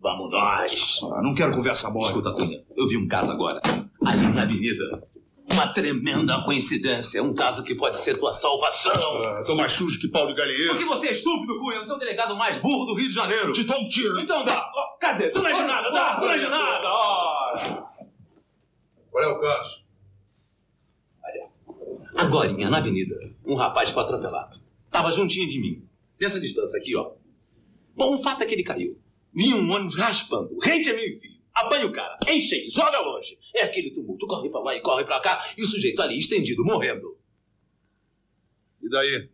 Vamos 0.00 0.30
nós. 0.30 1.00
Ah, 1.12 1.22
não 1.22 1.34
quero 1.34 1.52
conversa 1.52 1.90
mole. 1.90 2.06
Escuta, 2.06 2.32
Cunha. 2.32 2.64
Eu 2.76 2.88
vi 2.88 2.96
um 2.96 3.06
caso 3.06 3.30
agora. 3.30 3.60
Ali 4.04 4.26
na 4.28 4.42
avenida. 4.42 5.06
Uma 5.52 5.68
tremenda 5.68 6.42
coincidência. 6.44 7.22
Um 7.22 7.34
caso 7.34 7.62
que 7.62 7.74
pode 7.74 8.00
ser 8.00 8.18
tua 8.18 8.32
salvação. 8.32 9.22
Ah, 9.24 9.42
tô 9.44 9.54
mais 9.54 9.72
sujo 9.72 10.00
que 10.00 10.08
pau 10.08 10.26
de 10.26 10.34
galinheiro. 10.34 10.70
Porque 10.70 10.84
você 10.86 11.08
é 11.08 11.12
estúpido, 11.12 11.58
Cunha. 11.58 11.82
Você 11.82 11.92
é 11.92 11.94
o 11.94 11.98
delegado 11.98 12.34
mais 12.34 12.56
burro 12.58 12.86
do 12.86 12.94
Rio 12.94 13.08
de 13.08 13.14
Janeiro. 13.14 13.52
Te 13.52 13.64
dou 13.64 13.78
um 13.78 13.88
tiro. 13.88 14.18
Então 14.18 14.44
dá. 14.44 14.70
Cadê? 15.00 15.30
Tu 15.30 15.42
não 15.42 15.48
é 15.48 15.52
de 15.52 15.62
nada, 15.62 15.90
dá. 15.90 16.16
Tu 16.16 16.24
não 16.24 16.32
é 16.32 16.38
de 16.38 16.48
nada. 16.48 17.90
Qual 19.10 19.24
é 19.24 19.28
o 19.28 19.40
caso? 19.40 19.80
Agorinha, 22.16 22.68
na 22.68 22.78
avenida, 22.78 23.14
um 23.46 23.54
rapaz 23.54 23.90
foi 23.90 24.02
atropelado. 24.02 24.58
Tava 24.90 25.10
juntinho 25.10 25.48
de 25.48 25.60
mim. 25.60 25.82
Nessa 26.20 26.40
distância 26.40 26.78
aqui, 26.78 26.96
ó. 26.96 27.12
Bom, 27.96 28.14
o 28.14 28.22
fato 28.22 28.42
é 28.42 28.46
que 28.46 28.54
ele 28.54 28.64
caiu. 28.64 28.98
Vinha 29.32 29.56
um 29.56 29.70
ônibus 29.70 29.96
raspando. 29.96 30.58
Rente 30.58 30.88
é 30.88 30.92
meu 30.92 31.20
filho. 31.20 31.40
Apanha 31.54 31.86
o 31.86 31.92
cara, 31.92 32.18
enche, 32.28 32.68
joga 32.68 33.00
longe. 33.00 33.38
É 33.54 33.62
aquele 33.62 33.90
tumulto. 33.90 34.26
Corre 34.26 34.48
pra 34.48 34.60
lá 34.60 34.74
e 34.74 34.80
corre 34.80 35.04
pra 35.04 35.20
cá. 35.20 35.44
E 35.56 35.62
o 35.62 35.66
sujeito 35.66 36.00
ali 36.00 36.18
estendido, 36.18 36.64
morrendo. 36.64 37.18
E 38.82 38.88
daí? 38.88 39.28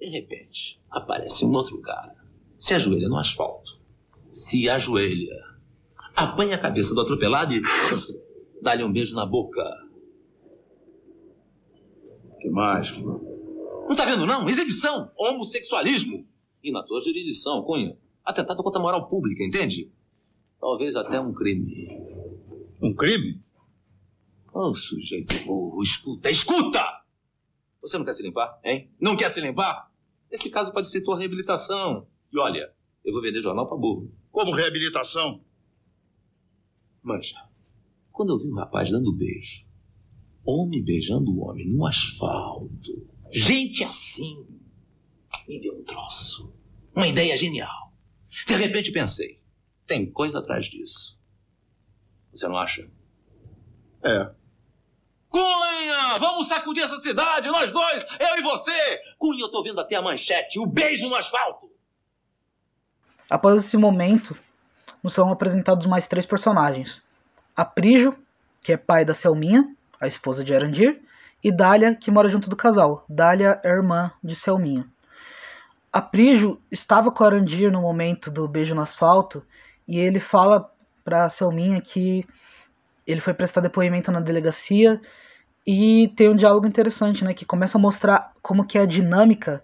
De 0.00 0.06
repente, 0.08 0.80
aparece 0.90 1.44
um 1.44 1.52
outro 1.52 1.80
cara. 1.80 2.14
Se 2.56 2.74
ajoelha 2.74 3.08
no 3.08 3.18
asfalto. 3.18 3.80
Se 4.30 4.68
ajoelha. 4.68 5.36
Apanha 6.14 6.56
a 6.56 6.60
cabeça 6.60 6.94
do 6.94 7.00
atropelado 7.00 7.54
e. 7.54 7.62
Dá-lhe 8.62 8.84
um 8.84 8.92
beijo 8.92 9.14
na 9.14 9.24
boca. 9.24 9.62
que 12.40 12.50
mais? 12.50 12.90
Não 12.96 13.94
tá 13.96 14.04
vendo, 14.04 14.26
não? 14.26 14.48
Exibição, 14.48 15.10
homossexualismo. 15.16 16.28
E 16.62 16.70
na 16.70 16.82
tua 16.82 17.00
jurisdição, 17.00 17.62
Cunha, 17.62 17.96
atentado 18.28 18.62
contra 18.62 18.78
a 18.78 18.82
moral 18.82 19.08
pública, 19.08 19.42
entende? 19.42 19.90
Talvez 20.60 20.94
até 20.94 21.18
um 21.18 21.32
crime. 21.32 21.88
Um 22.80 22.94
crime? 22.94 23.42
Ô, 24.52 24.74
sujeito 24.74 25.34
burro, 25.46 25.82
escuta, 25.82 26.28
escuta! 26.28 26.84
Você 27.80 27.96
não 27.96 28.04
quer 28.04 28.12
se 28.12 28.22
limpar, 28.22 28.60
hein? 28.62 28.90
Não 29.00 29.16
quer 29.16 29.30
se 29.30 29.40
limpar? 29.40 29.90
Esse 30.30 30.50
caso 30.50 30.72
pode 30.72 30.88
ser 30.88 31.00
tua 31.00 31.18
reabilitação. 31.18 32.06
E 32.30 32.38
olha, 32.38 32.70
eu 33.02 33.12
vou 33.12 33.22
vender 33.22 33.40
jornal 33.40 33.66
pra 33.66 33.78
burro. 33.78 34.12
Como 34.30 34.52
reabilitação? 34.52 35.42
Manja, 37.02 37.36
quando 38.12 38.34
eu 38.34 38.38
vi 38.38 38.50
um 38.50 38.56
rapaz 38.56 38.90
dando 38.90 39.12
beijo, 39.12 39.64
homem 40.44 40.84
beijando 40.84 41.40
homem 41.40 41.66
no 41.66 41.86
asfalto, 41.86 43.08
gente 43.32 43.82
assim, 43.84 44.46
me 45.48 45.58
deu 45.60 45.78
um 45.78 45.84
troço. 45.84 46.52
Uma 46.94 47.06
ideia 47.06 47.36
genial. 47.36 47.88
De 48.28 48.54
repente 48.54 48.92
pensei, 48.92 49.40
tem 49.86 50.10
coisa 50.10 50.38
atrás 50.38 50.66
disso. 50.66 51.18
Você 52.32 52.46
não 52.46 52.56
acha? 52.56 52.88
É. 54.04 54.30
Cunha, 55.28 56.16
vamos 56.18 56.48
sacudir 56.48 56.82
essa 56.84 56.96
cidade, 57.00 57.48
nós 57.48 57.72
dois, 57.72 58.04
eu 58.18 58.38
e 58.38 58.42
você. 58.42 59.00
Cunha, 59.18 59.42
eu 59.42 59.50
tô 59.50 59.62
vendo 59.62 59.80
até 59.80 59.96
a 59.96 60.02
manchete, 60.02 60.58
o 60.58 60.66
beijo 60.66 61.08
no 61.08 61.14
asfalto. 61.14 61.70
Após 63.28 63.58
esse 63.58 63.76
momento, 63.76 64.36
nos 65.02 65.12
são 65.12 65.30
apresentados 65.30 65.86
mais 65.86 66.08
três 66.08 66.24
personagens: 66.24 67.02
Aprígio, 67.54 68.16
que 68.62 68.72
é 68.72 68.76
pai 68.76 69.04
da 69.04 69.14
Selminha, 69.14 69.74
a 70.00 70.06
esposa 70.06 70.42
de 70.42 70.54
Arandir, 70.54 71.02
e 71.42 71.52
Dália, 71.52 71.94
que 71.94 72.10
mora 72.10 72.28
junto 72.28 72.48
do 72.48 72.56
casal. 72.56 73.04
Dália 73.08 73.60
é 73.62 73.68
irmã 73.68 74.10
de 74.22 74.34
Selminha. 74.34 74.88
Aprígio 75.98 76.62
estava 76.70 77.10
com 77.10 77.24
Arandir 77.24 77.72
no 77.72 77.82
momento 77.82 78.30
do 78.30 78.46
beijo 78.46 78.72
no 78.72 78.80
asfalto 78.80 79.44
e 79.86 79.98
ele 79.98 80.20
fala 80.20 80.70
pra 81.04 81.28
Selminha 81.28 81.80
que 81.80 82.24
ele 83.04 83.20
foi 83.20 83.34
prestar 83.34 83.60
depoimento 83.62 84.12
na 84.12 84.20
delegacia 84.20 85.00
e 85.66 86.12
tem 86.14 86.28
um 86.28 86.36
diálogo 86.36 86.68
interessante, 86.68 87.24
né, 87.24 87.34
que 87.34 87.44
começa 87.44 87.78
a 87.78 87.80
mostrar 87.80 88.32
como 88.40 88.64
que 88.64 88.78
é 88.78 88.82
a 88.82 88.86
dinâmica 88.86 89.60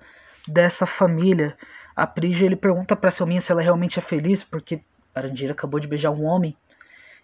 dessa 0.49 0.87
família. 0.87 1.57
Aprígio 1.95 2.45
ele 2.45 2.57
pergunta 2.57 2.97
pra 2.97 3.12
Selminha 3.12 3.41
se 3.41 3.53
ela 3.53 3.62
realmente 3.62 4.00
é 4.00 4.03
feliz 4.03 4.43
porque 4.43 4.81
Arandir 5.14 5.53
acabou 5.53 5.79
de 5.79 5.87
beijar 5.87 6.11
um 6.11 6.25
homem 6.25 6.57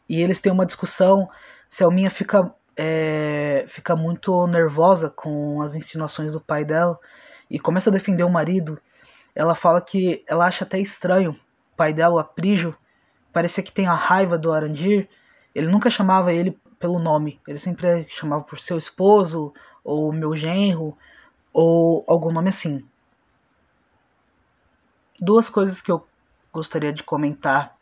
e 0.08 0.22
eles 0.22 0.40
têm 0.40 0.52
uma 0.52 0.64
discussão. 0.64 1.28
Selminha 1.68 2.12
fica 2.12 2.54
é, 2.76 3.64
fica 3.66 3.96
muito 3.96 4.46
nervosa 4.46 5.10
com 5.10 5.60
as 5.62 5.74
insinuações 5.74 6.32
do 6.32 6.40
pai 6.40 6.64
dela 6.64 6.96
e 7.50 7.58
começa 7.58 7.90
a 7.90 7.92
defender 7.92 8.22
o 8.22 8.30
marido. 8.30 8.80
Ela 9.34 9.54
fala 9.54 9.80
que 9.80 10.24
ela 10.26 10.46
acha 10.46 10.64
até 10.64 10.78
estranho 10.78 11.32
o 11.72 11.76
pai 11.76 11.92
dela, 11.92 12.16
o 12.16 12.18
Aprígio, 12.18 12.76
parecia 13.32 13.62
que 13.62 13.72
tem 13.72 13.86
a 13.86 13.94
raiva 13.94 14.36
do 14.36 14.52
Arandir. 14.52 15.08
Ele 15.54 15.66
nunca 15.66 15.90
chamava 15.90 16.32
ele 16.32 16.58
pelo 16.78 16.98
nome, 16.98 17.40
ele 17.46 17.58
sempre 17.58 18.06
chamava 18.08 18.42
por 18.42 18.58
seu 18.58 18.78
esposo, 18.78 19.52
ou 19.84 20.12
meu 20.12 20.36
genro, 20.36 20.96
ou 21.52 22.04
algum 22.08 22.32
nome 22.32 22.48
assim. 22.48 22.86
Duas 25.20 25.50
coisas 25.50 25.82
que 25.82 25.92
eu 25.92 26.06
gostaria 26.52 26.92
de 26.92 27.02
comentar 27.02 27.76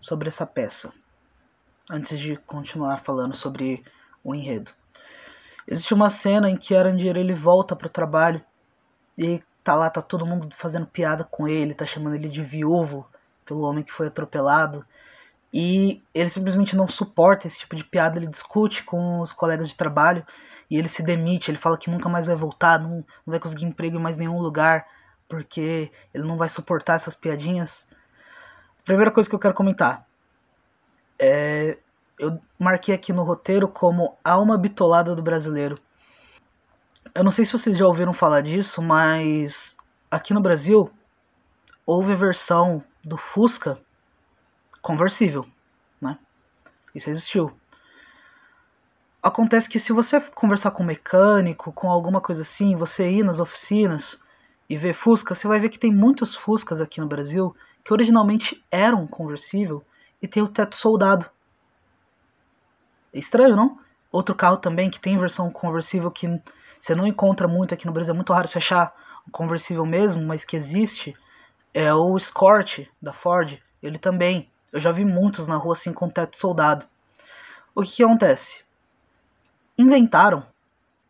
sobre 0.00 0.28
essa 0.28 0.44
peça, 0.44 0.92
antes 1.88 2.18
de 2.18 2.36
continuar 2.36 2.98
falando 2.98 3.36
sobre 3.36 3.84
o 4.24 4.34
enredo. 4.34 4.72
Existe 5.66 5.94
uma 5.94 6.10
cena 6.10 6.50
em 6.50 6.56
que 6.56 6.74
Arandir 6.74 7.16
ele 7.16 7.32
volta 7.32 7.76
pro 7.76 7.88
trabalho 7.88 8.44
e 9.16 9.40
tá 9.70 9.74
lá, 9.76 9.88
tá 9.88 10.02
todo 10.02 10.26
mundo 10.26 10.48
fazendo 10.52 10.84
piada 10.84 11.22
com 11.22 11.46
ele, 11.46 11.74
tá 11.74 11.86
chamando 11.86 12.16
ele 12.16 12.28
de 12.28 12.42
viúvo 12.42 13.06
pelo 13.46 13.62
homem 13.62 13.84
que 13.84 13.92
foi 13.92 14.08
atropelado. 14.08 14.84
E 15.52 16.02
ele 16.12 16.28
simplesmente 16.28 16.74
não 16.74 16.88
suporta 16.88 17.46
esse 17.46 17.58
tipo 17.58 17.76
de 17.76 17.84
piada, 17.84 18.18
ele 18.18 18.26
discute 18.26 18.82
com 18.82 19.20
os 19.20 19.32
colegas 19.32 19.68
de 19.68 19.76
trabalho 19.76 20.26
e 20.68 20.76
ele 20.76 20.88
se 20.88 21.02
demite, 21.02 21.50
ele 21.50 21.58
fala 21.58 21.78
que 21.78 21.90
nunca 21.90 22.08
mais 22.08 22.26
vai 22.26 22.34
voltar, 22.34 22.80
não, 22.80 22.96
não 22.96 23.04
vai 23.26 23.38
conseguir 23.38 23.64
emprego 23.64 23.96
em 23.96 24.00
mais 24.00 24.16
nenhum 24.16 24.40
lugar, 24.40 24.86
porque 25.28 25.92
ele 26.12 26.24
não 26.24 26.36
vai 26.36 26.48
suportar 26.48 26.94
essas 26.94 27.14
piadinhas. 27.14 27.86
Primeira 28.84 29.12
coisa 29.12 29.28
que 29.28 29.34
eu 29.34 29.40
quero 29.40 29.54
comentar 29.54 30.04
é 31.18 31.78
eu 32.18 32.38
marquei 32.58 32.94
aqui 32.94 33.12
no 33.12 33.22
roteiro 33.22 33.66
como 33.66 34.16
alma 34.22 34.58
bitolada 34.58 35.14
do 35.14 35.22
brasileiro. 35.22 35.78
Eu 37.14 37.24
não 37.24 37.30
sei 37.30 37.44
se 37.44 37.52
vocês 37.52 37.76
já 37.76 37.86
ouviram 37.86 38.12
falar 38.12 38.40
disso, 38.40 38.80
mas 38.80 39.76
aqui 40.10 40.32
no 40.32 40.40
Brasil 40.40 40.90
houve 41.84 42.12
a 42.12 42.16
versão 42.16 42.84
do 43.02 43.16
Fusca 43.16 43.80
conversível, 44.80 45.46
né? 46.00 46.18
Isso 46.94 47.10
existiu. 47.10 47.52
Acontece 49.22 49.68
que 49.68 49.78
se 49.78 49.92
você 49.92 50.20
conversar 50.20 50.70
com 50.70 50.82
um 50.82 50.86
mecânico, 50.86 51.72
com 51.72 51.90
alguma 51.90 52.20
coisa 52.20 52.42
assim, 52.42 52.76
você 52.76 53.10
ir 53.10 53.22
nas 53.22 53.40
oficinas 53.40 54.18
e 54.68 54.76
ver 54.76 54.94
Fusca, 54.94 55.34
você 55.34 55.48
vai 55.48 55.58
ver 55.60 55.68
que 55.68 55.78
tem 55.78 55.92
muitos 55.92 56.36
Fuscas 56.36 56.80
aqui 56.80 57.00
no 57.00 57.06
Brasil 57.06 57.54
que 57.84 57.92
originalmente 57.92 58.64
eram 58.70 59.06
conversível 59.06 59.84
e 60.22 60.28
tem 60.28 60.42
o 60.42 60.48
teto 60.48 60.76
soldado. 60.76 61.28
É 63.12 63.18
estranho, 63.18 63.56
não? 63.56 63.78
Outro 64.12 64.34
carro 64.34 64.56
também 64.56 64.90
que 64.90 65.00
tem 65.00 65.16
versão 65.16 65.50
conversível 65.50 66.10
que 66.10 66.40
você 66.80 66.96
não 66.96 67.06
encontra 67.06 67.46
muito 67.46 67.72
aqui 67.72 67.86
no 67.86 67.92
Brasil, 67.92 68.12
é 68.12 68.16
muito 68.16 68.32
raro 68.32 68.48
você 68.48 68.58
achar 68.58 68.92
um 69.28 69.30
conversível 69.30 69.86
mesmo, 69.86 70.26
mas 70.26 70.44
que 70.44 70.56
existe, 70.56 71.14
é 71.72 71.94
o 71.94 72.16
Escort 72.16 72.88
da 73.00 73.12
Ford. 73.12 73.62
Ele 73.80 73.98
também. 73.98 74.50
Eu 74.72 74.80
já 74.80 74.90
vi 74.90 75.04
muitos 75.04 75.46
na 75.46 75.56
rua 75.56 75.74
assim 75.74 75.92
com 75.92 76.08
teto 76.08 76.36
soldado. 76.36 76.86
O 77.74 77.82
que, 77.82 77.96
que 77.96 78.02
acontece? 78.02 78.64
inventaram 79.80 80.46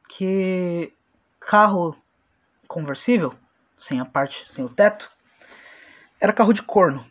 que 0.09 0.93
carro 1.41 1.97
conversível, 2.69 3.35
sem 3.79 4.01
a 4.01 4.05
parte, 4.05 4.47
sem 4.49 4.65
o 4.65 4.69
teto, 4.69 5.11
era 6.21 6.33
carro 6.33 6.53
de 6.53 6.63
corno, 6.63 7.05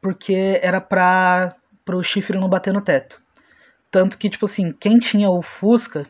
porque 0.00 0.60
era 0.62 0.80
pra 0.80 1.56
pro 1.84 2.02
chifre 2.04 2.38
não 2.38 2.48
bater 2.48 2.72
no 2.72 2.80
teto. 2.80 3.20
Tanto 3.90 4.16
que, 4.16 4.30
tipo 4.30 4.46
assim, 4.46 4.72
quem 4.72 4.98
tinha 4.98 5.28
o 5.28 5.42
Fusca 5.42 6.06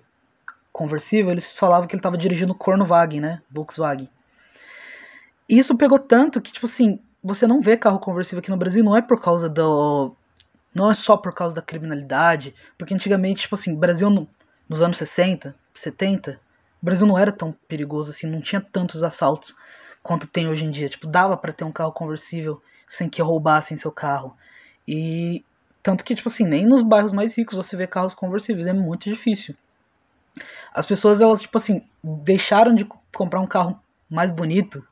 conversível, 0.72 1.32
eles 1.32 1.52
falavam 1.52 1.86
que 1.86 1.94
ele 1.94 2.02
tava 2.02 2.16
dirigindo 2.16 2.54
Cornowagen, 2.54 3.20
né? 3.20 3.42
Volkswagen. 3.50 4.08
E 5.48 5.58
isso 5.58 5.76
pegou 5.76 5.98
tanto 5.98 6.40
que, 6.40 6.52
tipo 6.52 6.66
assim, 6.66 7.00
você 7.22 7.46
não 7.46 7.60
vê 7.60 7.76
carro 7.76 7.98
conversível 7.98 8.38
aqui 8.38 8.50
no 8.50 8.56
Brasil, 8.56 8.84
não 8.84 8.96
é 8.96 9.02
por 9.02 9.20
causa 9.20 9.48
do. 9.48 10.14
Não 10.74 10.90
é 10.90 10.94
só 10.94 11.16
por 11.16 11.34
causa 11.34 11.54
da 11.54 11.62
criminalidade. 11.62 12.54
Porque 12.78 12.94
antigamente, 12.94 13.42
tipo 13.42 13.54
assim, 13.54 13.74
Brasil 13.74 14.08
no, 14.08 14.28
nos 14.68 14.80
anos 14.80 14.96
60, 14.96 15.54
70, 15.74 16.40
o 16.80 16.86
Brasil 16.86 17.06
não 17.06 17.18
era 17.18 17.32
tão 17.32 17.52
perigoso 17.66 18.10
assim, 18.10 18.26
não 18.26 18.40
tinha 18.40 18.60
tantos 18.60 19.02
assaltos 19.02 19.54
quanto 20.02 20.28
tem 20.28 20.48
hoje 20.48 20.64
em 20.64 20.70
dia. 20.70 20.88
Tipo, 20.88 21.06
dava 21.06 21.36
para 21.36 21.52
ter 21.52 21.64
um 21.64 21.72
carro 21.72 21.92
conversível 21.92 22.62
sem 22.86 23.08
que 23.08 23.20
roubassem 23.20 23.76
seu 23.76 23.90
carro. 23.90 24.36
E 24.86 25.44
tanto 25.82 26.04
que, 26.04 26.14
tipo 26.14 26.28
assim, 26.28 26.44
nem 26.44 26.64
nos 26.64 26.82
bairros 26.82 27.12
mais 27.12 27.36
ricos 27.36 27.56
você 27.56 27.76
vê 27.76 27.86
carros 27.86 28.14
conversíveis, 28.14 28.66
é 28.66 28.72
muito 28.72 29.04
difícil. 29.10 29.54
As 30.72 30.86
pessoas, 30.86 31.20
elas, 31.20 31.42
tipo 31.42 31.56
assim, 31.58 31.82
deixaram 32.02 32.74
de 32.74 32.86
comprar 33.12 33.40
um 33.40 33.46
carro 33.46 33.80
mais 34.08 34.30
bonito, 34.30 34.86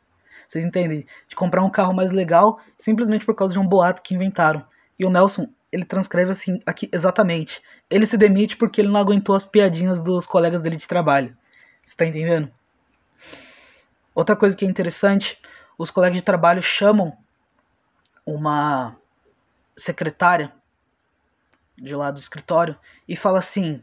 vocês 0.46 0.64
entendem? 0.64 1.06
De 1.28 1.36
comprar 1.36 1.62
um 1.62 1.70
carro 1.70 1.92
mais 1.92 2.10
legal, 2.10 2.58
simplesmente 2.78 3.26
por 3.26 3.34
causa 3.34 3.52
de 3.52 3.58
um 3.58 3.66
boato 3.66 4.02
que 4.02 4.14
inventaram. 4.14 4.64
E 4.98 5.04
o 5.04 5.10
Nelson, 5.10 5.48
ele 5.70 5.84
transcreve 5.84 6.30
assim, 6.30 6.60
aqui, 6.64 6.88
exatamente. 6.92 7.62
Ele 7.90 8.06
se 8.06 8.16
demite 8.16 8.56
porque 8.56 8.80
ele 8.80 8.88
não 8.88 9.00
aguentou 9.00 9.36
as 9.36 9.44
piadinhas 9.44 10.00
dos 10.00 10.26
colegas 10.26 10.62
dele 10.62 10.76
de 10.76 10.88
trabalho. 10.88 11.36
Você 11.84 11.94
tá 11.94 12.06
entendendo? 12.06 12.50
Outra 14.14 14.34
coisa 14.34 14.56
que 14.56 14.64
é 14.64 14.68
interessante, 14.68 15.38
os 15.76 15.90
colegas 15.90 16.16
de 16.16 16.22
trabalho 16.22 16.62
chamam 16.62 17.16
uma 18.26 18.96
secretária 19.76 20.52
de 21.80 21.94
lá 21.94 22.10
do 22.10 22.18
escritório 22.18 22.76
e 23.08 23.16
fala 23.16 23.38
assim: 23.38 23.82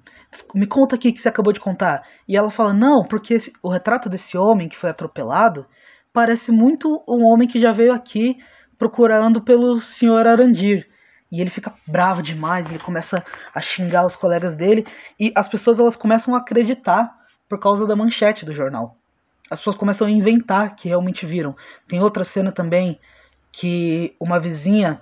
Me 0.54 0.68
conta 0.68 0.96
aqui 0.96 1.12
que 1.12 1.20
você 1.20 1.30
acabou 1.30 1.54
de 1.54 1.60
contar. 1.60 2.04
E 2.28 2.36
ela 2.36 2.52
fala: 2.52 2.74
Não, 2.74 3.04
porque 3.04 3.34
esse, 3.34 3.54
o 3.62 3.70
retrato 3.70 4.10
desse 4.10 4.38
homem 4.38 4.70
que 4.70 4.78
foi 4.78 4.90
atropelado 4.90 5.66
parece 6.14 6.52
muito 6.52 7.04
um 7.08 7.26
homem 7.26 7.48
que 7.48 7.60
já 7.60 7.72
veio 7.72 7.94
aqui 7.94 8.38
procurando 8.78 9.42
pelo 9.42 9.82
senhor 9.82 10.28
Arandir. 10.28 10.88
E 11.32 11.42
ele 11.42 11.50
fica 11.50 11.74
bravo 11.88 12.22
demais, 12.22 12.70
ele 12.70 12.80
começa 12.80 13.26
a 13.54 13.60
xingar 13.60 14.06
os 14.06 14.16
colegas 14.16 14.56
dele 14.56 14.86
e 15.20 15.32
as 15.36 15.48
pessoas 15.48 15.80
elas 15.80 15.96
começam 15.96 16.36
a 16.36 16.38
acreditar 16.38 17.14
por 17.50 17.60
causa 17.60 17.86
da 17.86 17.96
manchete 17.96 18.46
do 18.46 18.54
jornal. 18.54 18.98
As 19.50 19.60
pessoas 19.60 19.76
começam 19.76 20.08
a 20.08 20.12
inventar 20.12 20.76
que 20.76 20.88
realmente 20.88 21.26
viram. 21.26 21.56
Tem 21.88 22.02
outra 22.02 22.24
cena 22.24 22.52
também 22.52 23.00
que 23.52 24.16
uma 24.20 24.40
vizinha 24.40 25.02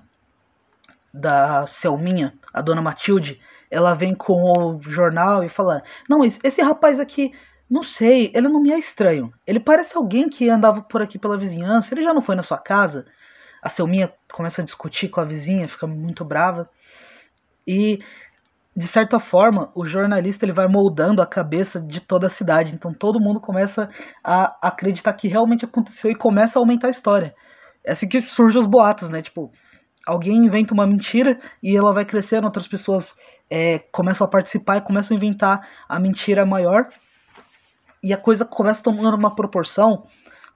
da 1.13 1.67
Selminha, 1.67 2.33
a 2.53 2.61
dona 2.61 2.81
Matilde, 2.81 3.41
ela 3.71 3.95
vem 3.95 4.13
com 4.13 4.33
o 4.53 4.81
jornal 4.83 5.43
e 5.43 5.49
fala: 5.49 5.81
Não, 6.07 6.23
esse 6.23 6.61
rapaz 6.61 6.99
aqui, 6.99 7.33
não 7.69 7.81
sei, 7.81 8.31
ele 8.35 8.47
não 8.47 8.61
me 8.61 8.71
é 8.71 8.77
estranho. 8.77 9.33
Ele 9.47 9.59
parece 9.59 9.97
alguém 9.97 10.29
que 10.29 10.49
andava 10.49 10.81
por 10.81 11.01
aqui 11.01 11.17
pela 11.17 11.37
vizinhança. 11.37 11.93
Ele 11.93 12.03
já 12.03 12.13
não 12.13 12.21
foi 12.21 12.35
na 12.35 12.43
sua 12.43 12.59
casa? 12.59 13.05
A 13.61 13.69
Selminha 13.69 14.13
começa 14.31 14.61
a 14.61 14.65
discutir 14.65 15.09
com 15.09 15.19
a 15.19 15.23
vizinha, 15.23 15.67
fica 15.67 15.87
muito 15.87 16.23
brava. 16.23 16.69
E, 17.65 17.99
de 18.75 18.85
certa 18.85 19.19
forma, 19.19 19.71
o 19.73 19.85
jornalista 19.85 20.45
ele 20.45 20.51
vai 20.51 20.67
moldando 20.67 21.21
a 21.21 21.25
cabeça 21.25 21.81
de 21.81 21.99
toda 21.99 22.27
a 22.27 22.29
cidade. 22.29 22.75
Então 22.75 22.93
todo 22.93 23.19
mundo 23.19 23.39
começa 23.39 23.89
a 24.23 24.55
acreditar 24.61 25.13
que 25.13 25.27
realmente 25.27 25.65
aconteceu 25.65 26.11
e 26.11 26.15
começa 26.15 26.59
a 26.59 26.61
aumentar 26.61 26.87
a 26.87 26.91
história. 26.91 27.33
É 27.83 27.93
assim 27.93 28.07
que 28.07 28.21
surgem 28.21 28.61
os 28.61 28.67
boatos, 28.67 29.09
né? 29.09 29.21
Tipo, 29.21 29.51
alguém 30.05 30.37
inventa 30.37 30.73
uma 30.73 30.85
mentira 30.85 31.39
e 31.61 31.75
ela 31.75 31.93
vai 31.93 32.05
crescendo, 32.05 32.45
outras 32.45 32.67
pessoas 32.67 33.15
é, 33.49 33.79
começam 33.91 34.25
a 34.25 34.29
participar 34.29 34.77
e 34.77 34.81
começam 34.81 35.15
a 35.15 35.17
inventar 35.17 35.67
a 35.87 35.99
mentira 35.99 36.45
maior. 36.45 36.89
E 38.01 38.13
a 38.13 38.17
coisa 38.17 38.43
começa 38.43 38.83
tomando 38.83 39.15
uma 39.15 39.33
proporção, 39.33 40.05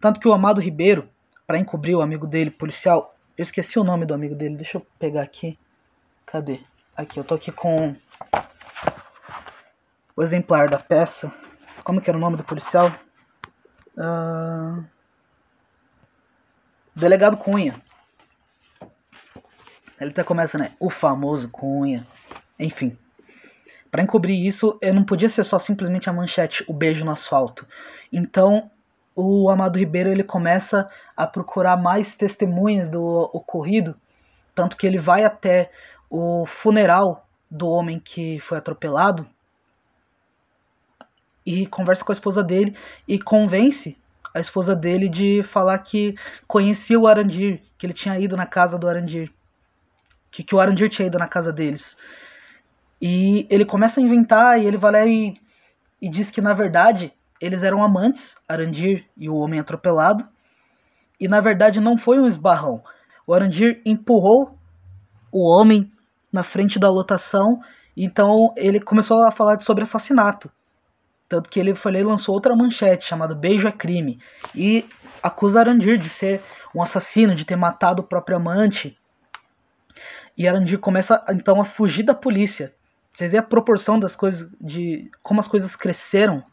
tanto 0.02 0.20
que 0.20 0.28
o 0.28 0.34
Amado 0.34 0.60
Ribeiro, 0.60 1.10
para 1.46 1.58
encobrir 1.58 1.96
o 1.96 2.02
amigo 2.02 2.28
dele, 2.28 2.52
policial, 2.52 3.16
eu 3.38 3.44
esqueci 3.44 3.80
o 3.80 3.84
nome 3.84 4.06
do 4.06 4.14
amigo 4.14 4.36
dele, 4.36 4.56
deixa 4.56 4.78
eu 4.78 4.88
pegar 5.00 5.22
aqui. 5.22 5.58
Cadê? 6.26 6.60
Aqui, 6.96 7.20
eu 7.20 7.24
tô 7.24 7.36
aqui 7.36 7.52
com 7.52 7.96
o 10.16 10.24
exemplar 10.24 10.68
da 10.68 10.80
peça. 10.80 11.32
Como 11.84 12.02
que 12.02 12.10
era 12.10 12.18
o 12.18 12.22
nome 12.22 12.36
do 12.36 12.44
policial? 12.44 12.92
Uh... 13.96 14.84
Delegado 16.96 17.38
Cunha. 17.38 17.80
Ele 20.00 20.12
até 20.12 20.24
começa, 20.24 20.58
né? 20.58 20.74
O 20.80 20.90
famoso 20.90 21.50
Cunha. 21.50 22.06
Enfim. 22.60 22.98
Para 23.90 24.04
encobrir 24.04 24.46
isso, 24.46 24.78
não 24.94 25.04
podia 25.04 25.30
ser 25.30 25.44
só 25.44 25.58
simplesmente 25.58 26.10
a 26.10 26.14
manchete, 26.14 26.64
o 26.68 26.74
beijo 26.74 27.06
no 27.06 27.12
asfalto. 27.12 27.66
Então, 28.12 28.70
o 29.16 29.50
Amado 29.50 29.80
Ribeiro 29.80 30.12
ele 30.12 30.24
começa 30.24 30.88
a 31.16 31.26
procurar 31.26 31.78
mais 31.78 32.16
testemunhas 32.16 32.90
do 32.90 33.02
ocorrido, 33.34 33.96
tanto 34.54 34.78
que 34.78 34.86
ele 34.86 34.98
vai 34.98 35.24
até 35.24 35.72
o 36.10 36.46
funeral 36.46 37.28
do 37.50 37.68
homem 37.68 38.00
que 38.00 38.40
foi 38.40 38.58
atropelado 38.58 39.28
e 41.46 41.66
conversa 41.66 42.04
com 42.04 42.12
a 42.12 42.14
esposa 42.14 42.44
dele 42.44 42.76
e 43.08 43.18
convence 43.18 43.98
a 44.34 44.40
esposa 44.40 44.76
dele 44.76 45.10
de 45.10 45.42
falar 45.42 45.80
que 45.80 46.14
conhecia 46.46 47.00
o 47.00 47.08
Arandir, 47.08 47.62
que 47.78 47.86
ele 47.86 47.94
tinha 47.94 48.20
ido 48.20 48.38
na 48.38 48.46
casa 48.46 48.78
do 48.78 48.88
Arandir 48.88 49.32
que, 50.38 50.44
que 50.44 50.54
o 50.54 50.60
Arandir 50.60 50.88
tinha 50.88 51.08
ido 51.08 51.18
na 51.18 51.28
casa 51.28 51.52
deles. 51.52 51.98
E 53.02 53.48
ele 53.50 53.66
começa 53.66 54.00
a 54.00 54.04
inventar 54.04 54.62
e 54.62 54.68
ele 54.68 54.78
vai 54.78 54.92
lá 54.92 55.06
e, 55.06 55.36
e 56.00 56.08
diz 56.08 56.30
que 56.30 56.42
na 56.42 56.54
verdade 56.54 57.12
eles 57.42 57.64
eram 57.64 57.84
amantes, 57.84 58.36
Arandir 58.48 59.04
e 59.18 59.28
o 59.28 59.36
homem 59.36 59.60
atropelado. 59.60 60.28
E 61.20 61.28
na 61.28 61.42
verdade 61.42 61.80
não 61.80 61.98
foi 61.98 62.20
um 62.20 62.28
esbarrão. 62.28 62.84
O 63.26 63.34
Arandir 63.34 63.82
empurrou 63.84 64.56
o 65.32 65.44
homem 65.44 65.92
na 66.32 66.44
frente 66.44 66.78
da 66.78 66.90
lotação, 66.90 67.60
então 67.96 68.54
ele 68.56 68.80
começou 68.80 69.24
a 69.24 69.32
falar 69.32 69.60
sobre 69.62 69.84
assassinato. 69.84 70.52
Tanto 71.28 71.50
que 71.50 71.60
ele 71.60 71.74
foi 71.74 71.94
lá 71.94 72.00
e 72.00 72.04
lançou 72.04 72.36
outra 72.36 72.56
manchete 72.56 73.06
chamada 73.06 73.34
Beijo 73.34 73.68
é 73.68 73.72
Crime. 73.72 74.20
E 74.54 74.88
acusa 75.24 75.62
Arandir 75.62 75.98
de 75.98 76.10
ser 76.10 76.44
um 76.76 76.82
assassino, 76.82 77.34
de 77.34 77.44
ter 77.44 77.56
matado 77.56 78.04
o 78.04 78.06
próprio 78.06 78.38
amante. 78.38 78.96
E 80.38 80.48
Arandir 80.48 80.80
começa 80.80 81.24
então 81.30 81.60
a 81.60 81.66
fugir 81.66 82.04
da 82.04 82.14
polícia. 82.14 82.74
Vocês 83.12 83.32
veem 83.32 83.40
a 83.40 83.44
proporção 83.44 84.00
das 84.00 84.16
coisas, 84.16 84.48
de 84.62 85.10
como 85.24 85.40
as 85.40 85.48
coisas 85.48 85.76
cresceram 85.76 86.44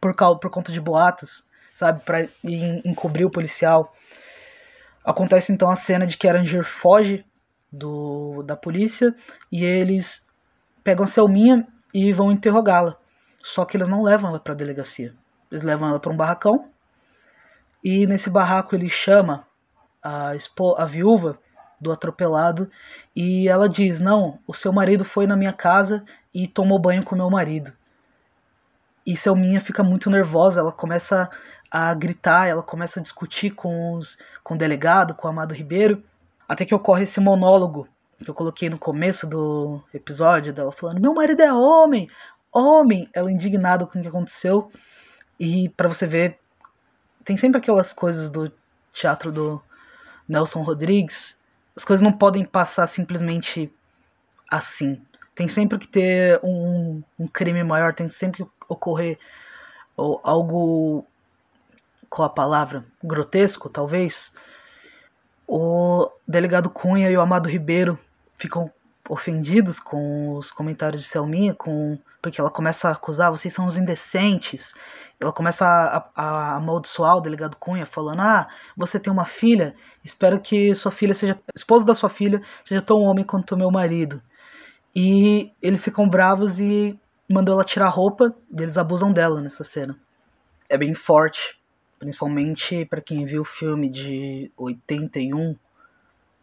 por, 0.00 0.14
causa, 0.14 0.38
por 0.40 0.50
conta 0.50 0.72
de 0.72 0.80
boatos, 0.80 1.44
sabe? 1.72 2.02
Pra 2.04 2.26
encobrir 2.84 3.24
o 3.24 3.30
policial. 3.30 3.94
Acontece 5.04 5.52
então 5.52 5.70
a 5.70 5.76
cena 5.76 6.06
de 6.06 6.16
que 6.16 6.26
Arandir 6.26 6.64
foge 6.64 7.24
do, 7.70 8.42
da 8.42 8.56
polícia 8.56 9.14
e 9.52 9.64
eles 9.64 10.26
pegam 10.82 11.04
a 11.04 11.08
Selminha 11.08 11.66
e 11.92 12.12
vão 12.12 12.32
interrogá-la. 12.32 12.96
Só 13.40 13.64
que 13.64 13.76
eles 13.76 13.88
não 13.88 14.02
levam 14.02 14.30
ela 14.30 14.40
para 14.40 14.54
a 14.54 14.56
delegacia. 14.56 15.14
Eles 15.50 15.62
levam 15.62 15.88
ela 15.88 16.00
para 16.00 16.12
um 16.12 16.16
barracão 16.16 16.68
e 17.84 18.06
nesse 18.06 18.28
barraco 18.28 18.74
ele 18.74 18.88
chama 18.88 19.46
a, 20.02 20.32
a 20.78 20.84
viúva 20.86 21.38
do 21.84 21.92
atropelado 21.92 22.68
e 23.14 23.48
ela 23.48 23.68
diz: 23.68 24.00
Não, 24.00 24.40
o 24.46 24.54
seu 24.54 24.72
marido 24.72 25.04
foi 25.04 25.26
na 25.26 25.36
minha 25.36 25.52
casa 25.52 26.02
e 26.34 26.48
tomou 26.48 26.78
banho 26.78 27.04
com 27.04 27.14
meu 27.14 27.30
marido. 27.30 27.72
E 29.06 29.16
Selminha 29.16 29.60
fica 29.60 29.82
muito 29.82 30.10
nervosa, 30.10 30.60
ela 30.60 30.72
começa 30.72 31.28
a 31.70 31.92
gritar, 31.92 32.48
ela 32.48 32.62
começa 32.62 32.98
a 32.98 33.02
discutir 33.02 33.50
com, 33.50 33.92
os, 33.92 34.16
com 34.42 34.54
o 34.54 34.58
delegado, 34.58 35.14
com 35.14 35.28
o 35.28 35.30
Amado 35.30 35.52
Ribeiro, 35.52 36.02
até 36.48 36.64
que 36.64 36.74
ocorre 36.74 37.02
esse 37.02 37.20
monólogo 37.20 37.86
que 38.24 38.30
eu 38.30 38.34
coloquei 38.34 38.70
no 38.70 38.78
começo 38.78 39.26
do 39.26 39.82
episódio 39.92 40.52
dela 40.52 40.72
falando: 40.72 41.00
Meu 41.00 41.12
marido 41.12 41.42
é 41.42 41.52
homem, 41.52 42.08
homem! 42.50 43.08
Ela 43.12 43.30
indignada 43.30 43.86
com 43.86 43.98
o 43.98 44.02
que 44.02 44.08
aconteceu. 44.08 44.72
E 45.38 45.68
para 45.70 45.88
você 45.88 46.06
ver, 46.06 46.38
tem 47.24 47.36
sempre 47.36 47.58
aquelas 47.58 47.92
coisas 47.92 48.30
do 48.30 48.50
teatro 48.92 49.30
do 49.30 49.60
Nelson 50.28 50.62
Rodrigues 50.62 51.36
as 51.76 51.84
coisas 51.84 52.02
não 52.02 52.12
podem 52.12 52.44
passar 52.44 52.86
simplesmente 52.86 53.72
assim. 54.50 55.00
Tem 55.34 55.48
sempre 55.48 55.78
que 55.78 55.88
ter 55.88 56.40
um, 56.42 57.02
um 57.18 57.26
crime 57.26 57.64
maior, 57.64 57.92
tem 57.92 58.08
sempre 58.08 58.44
que 58.44 58.50
ocorrer 58.68 59.18
ou, 59.96 60.20
algo. 60.22 61.06
Qual 62.08 62.26
a 62.26 62.30
palavra? 62.30 62.84
Grotesco, 63.02 63.68
talvez. 63.68 64.32
O 65.46 66.08
delegado 66.26 66.70
Cunha 66.70 67.10
e 67.10 67.16
o 67.16 67.20
Amado 67.20 67.48
Ribeiro 67.48 67.98
ficam 68.38 68.70
ofendidos 69.08 69.78
com 69.78 70.36
os 70.36 70.50
comentários 70.50 71.02
de 71.02 71.08
Selminha, 71.08 71.54
com 71.54 71.98
porque 72.24 72.40
ela 72.40 72.50
começa 72.50 72.88
a 72.88 72.92
acusar, 72.92 73.30
vocês 73.30 73.52
são 73.52 73.66
os 73.66 73.76
indecentes. 73.76 74.74
Ela 75.20 75.30
começa 75.30 75.66
a, 75.66 75.96
a, 76.14 76.24
a 76.24 76.56
amaldiçoar 76.56 77.18
o 77.18 77.20
delegado 77.20 77.56
Cunha, 77.58 77.84
falando: 77.84 78.20
Ah, 78.20 78.48
você 78.74 78.98
tem 78.98 79.12
uma 79.12 79.26
filha, 79.26 79.74
espero 80.02 80.40
que 80.40 80.74
sua 80.74 80.90
filha 80.90 81.14
seja. 81.14 81.38
esposa 81.54 81.84
da 81.84 81.94
sua 81.94 82.08
filha 82.08 82.40
seja 82.64 82.80
tão 82.80 83.00
homem 83.02 83.24
quanto 83.24 83.58
meu 83.58 83.70
marido. 83.70 84.22
E 84.96 85.52
eles 85.60 85.84
ficam 85.84 86.08
bravos 86.08 86.58
e 86.58 86.98
mandam 87.30 87.54
ela 87.54 87.64
tirar 87.64 87.86
a 87.86 87.90
roupa, 87.90 88.34
e 88.50 88.62
eles 88.62 88.78
abusam 88.78 89.12
dela 89.12 89.40
nessa 89.42 89.62
cena. 89.62 89.98
É 90.66 90.78
bem 90.78 90.94
forte, 90.94 91.60
principalmente 91.98 92.86
para 92.86 93.02
quem 93.02 93.26
viu 93.26 93.42
o 93.42 93.44
filme 93.44 93.88
de 93.88 94.50
81. 94.56 95.56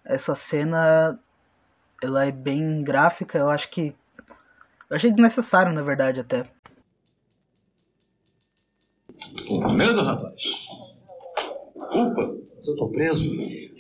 Essa 0.06 0.36
cena 0.36 1.20
ela 2.02 2.26
é 2.26 2.32
bem 2.32 2.84
gráfica, 2.84 3.38
eu 3.38 3.50
acho 3.50 3.70
que 3.70 3.94
eu 4.90 4.98
achei 4.98 5.10
desnecessário, 5.10 5.72
na 5.72 5.82
verdade, 5.82 6.20
até. 6.20 6.46
Com 9.48 9.72
medo, 9.72 10.02
rapaz? 10.02 10.44
Culpa? 11.92 12.36
Se 12.60 12.72
eu 12.72 12.76
tô 12.76 12.90
preso, 12.90 13.32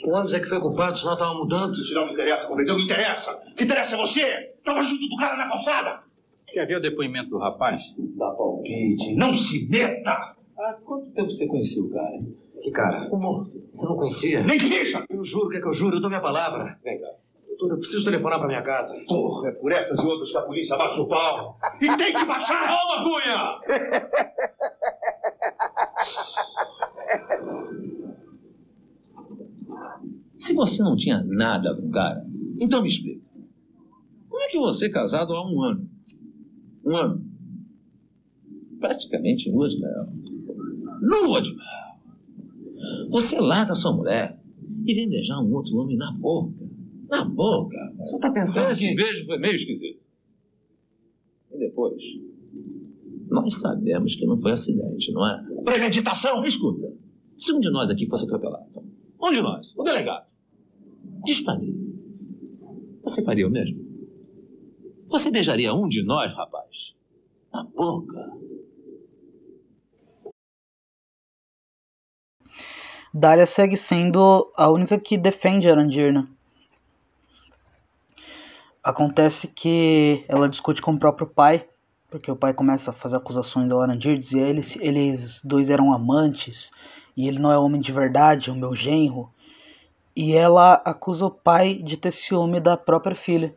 o 0.05 0.11
ônibus 0.11 0.33
é 0.33 0.39
que 0.39 0.47
foi 0.47 0.59
culpado, 0.61 0.97
senão 0.97 1.17
tava 1.17 1.33
mudando. 1.33 1.73
Isso 1.73 1.93
não 1.93 2.05
me 2.05 2.13
interessa, 2.13 2.47
comandante, 2.47 2.69
não 2.69 2.77
me 2.77 2.83
interessa. 2.83 3.33
O 3.33 3.55
que 3.55 3.63
interessa 3.63 3.95
é 3.95 3.97
você. 3.97 4.53
Tava 4.63 4.81
junto 4.83 5.07
do 5.07 5.17
cara 5.17 5.35
na 5.35 5.49
calçada. 5.49 5.99
Quer 6.47 6.65
ver 6.65 6.77
o 6.77 6.81
depoimento 6.81 7.29
do 7.29 7.37
rapaz? 7.37 7.95
Dá 8.17 8.31
palpite. 8.31 9.13
Não 9.15 9.33
se 9.33 9.67
meta. 9.69 10.19
Há 10.57 10.73
quanto 10.83 11.11
tempo 11.11 11.29
você 11.29 11.47
conhecia 11.47 11.83
o 11.83 11.89
cara? 11.89 12.21
Que 12.61 12.71
cara? 12.71 13.09
O 13.11 13.17
morto. 13.17 13.61
Eu 13.73 13.83
não 13.83 13.95
conhecia. 13.97 14.43
Nem 14.43 14.59
ficha. 14.59 15.03
Eu 15.09 15.23
juro 15.23 15.49
que 15.49 15.57
é 15.57 15.61
que 15.61 15.67
eu 15.67 15.73
juro, 15.73 15.97
eu 15.97 16.01
dou 16.01 16.09
minha 16.09 16.21
palavra. 16.21 16.79
Vem 16.83 16.99
cá. 16.99 17.07
Doutor, 17.61 17.75
eu 17.75 17.79
preciso 17.79 18.05
telefonar 18.05 18.39
pra 18.39 18.47
minha 18.47 18.63
casa. 18.63 18.99
Porra, 19.07 19.49
é 19.49 19.51
por 19.51 19.71
essas 19.71 19.99
e 19.99 20.05
outras 20.05 20.31
que 20.31 20.37
a 20.37 20.41
polícia 20.41 20.75
baixa 20.75 20.99
o 20.99 21.07
pau. 21.07 21.59
E 21.79 21.95
tem 21.95 22.11
que 22.11 22.25
baixar. 22.25 22.67
Calma, 22.67 23.03
Cunha! 23.03 23.59
Se 30.39 30.53
você 30.53 30.81
não 30.81 30.95
tinha 30.95 31.23
nada 31.23 31.75
com 31.75 31.87
o 31.87 31.91
cara, 31.91 32.19
então 32.59 32.81
me 32.81 32.89
explica. 32.89 33.21
Como 34.27 34.41
é 34.41 34.47
que 34.47 34.57
você 34.57 34.87
é 34.87 34.89
casado 34.89 35.33
há 35.35 35.47
um 35.47 35.61
ano? 35.61 35.87
Um 36.83 36.97
ano. 36.97 37.23
Praticamente 38.79 39.51
lua 39.51 39.69
de 39.69 39.79
mel. 39.79 40.07
Lua 40.99 41.39
de 41.39 41.55
mel. 41.55 41.67
Você 43.11 43.39
larga 43.39 43.75
sua 43.75 43.95
mulher 43.95 44.41
e 44.83 44.95
vem 44.95 45.07
beijar 45.07 45.39
um 45.39 45.53
outro 45.53 45.77
homem 45.77 45.95
na 45.95 46.11
boca. 46.13 46.70
Na 47.11 47.25
boca. 47.25 47.77
Você 47.97 48.17
tá 48.19 48.31
pensando 48.31 48.71
Esse 48.71 48.87
que... 48.87 48.95
beijo 48.95 49.25
foi 49.25 49.37
meio 49.37 49.55
esquisito. 49.55 49.99
E 51.51 51.57
depois? 51.57 52.01
Nós 53.29 53.59
sabemos 53.59 54.15
que 54.15 54.25
não 54.25 54.39
foi 54.39 54.53
acidente, 54.53 55.11
não 55.11 55.27
é? 55.27 55.43
Premeditação. 55.65 56.43
Escuta, 56.45 56.93
se 57.35 57.51
um 57.51 57.59
de 57.59 57.69
nós 57.69 57.89
aqui 57.89 58.07
fosse 58.09 58.23
atropelado, 58.23 58.65
um 59.21 59.29
de 59.29 59.41
nós, 59.41 59.73
o 59.77 59.83
delegado, 59.83 60.25
dispare. 61.25 61.75
Você 63.03 63.21
faria 63.21 63.45
o 63.45 63.51
mesmo? 63.51 63.79
Você 65.09 65.29
beijaria 65.29 65.73
um 65.73 65.89
de 65.89 66.03
nós, 66.05 66.33
rapaz? 66.33 66.95
Na 67.51 67.65
boca. 67.65 68.31
Dália 73.13 73.45
segue 73.45 73.75
sendo 73.75 74.49
a 74.55 74.71
única 74.71 74.97
que 74.97 75.17
defende 75.17 75.69
Arandir, 75.69 76.13
né? 76.13 76.25
Acontece 78.83 79.47
que 79.47 80.25
ela 80.27 80.49
discute 80.49 80.81
com 80.81 80.93
o 80.93 80.99
próprio 80.99 81.27
pai, 81.27 81.67
porque 82.09 82.31
o 82.31 82.35
pai 82.35 82.53
começa 82.53 82.89
a 82.89 82.93
fazer 82.93 83.15
acusações 83.15 83.71
ao 83.71 83.79
Arandir, 83.79 84.17
dizia 84.17 84.41
eles, 84.41 84.75
eles 84.77 85.41
dois 85.43 85.69
eram 85.69 85.93
amantes, 85.93 86.71
e 87.15 87.27
ele 87.27 87.39
não 87.39 87.51
é 87.51 87.57
homem 87.57 87.79
de 87.79 87.91
verdade, 87.91 88.49
é 88.49 88.53
o 88.53 88.55
meu 88.55 88.73
genro. 88.73 89.31
E 90.15 90.33
ela 90.33 90.73
acusa 90.83 91.25
o 91.25 91.31
pai 91.31 91.75
de 91.75 91.95
ter 91.95 92.11
ciúme 92.11 92.59
da 92.59 92.75
própria 92.75 93.15
filha, 93.15 93.55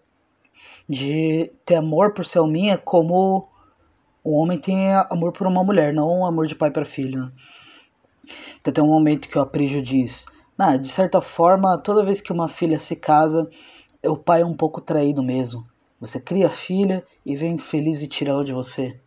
de 0.88 1.50
ter 1.64 1.76
amor 1.76 2.12
por 2.12 2.26
Selminha 2.26 2.76
como 2.76 3.48
o 4.22 4.38
homem 4.38 4.58
tem 4.58 4.92
amor 5.10 5.32
por 5.32 5.46
uma 5.46 5.64
mulher, 5.64 5.92
não 5.92 6.24
amor 6.24 6.46
de 6.46 6.54
pai 6.54 6.70
para 6.70 6.84
filho. 6.84 7.24
Né? 7.24 7.32
Então 8.60 8.72
tem 8.72 8.84
um 8.84 8.88
momento 8.88 9.28
que 9.28 9.38
o 9.38 9.42
Aprígio 9.42 9.82
diz, 9.82 10.26
de 10.80 10.88
certa 10.88 11.20
forma, 11.20 11.76
toda 11.78 12.04
vez 12.04 12.20
que 12.20 12.32
uma 12.32 12.48
filha 12.48 12.78
se 12.78 12.94
casa, 12.94 13.48
o 14.08 14.16
pai 14.16 14.42
é 14.42 14.46
um 14.46 14.56
pouco 14.56 14.80
traído 14.80 15.22
mesmo. 15.22 15.66
Você 16.00 16.20
cria 16.20 16.48
a 16.48 16.50
filha 16.50 17.04
e 17.24 17.34
vem 17.34 17.56
feliz 17.56 18.02
e 18.02 18.08
tira 18.08 18.30
ela 18.30 18.44
de 18.44 18.52
você. 18.52 19.00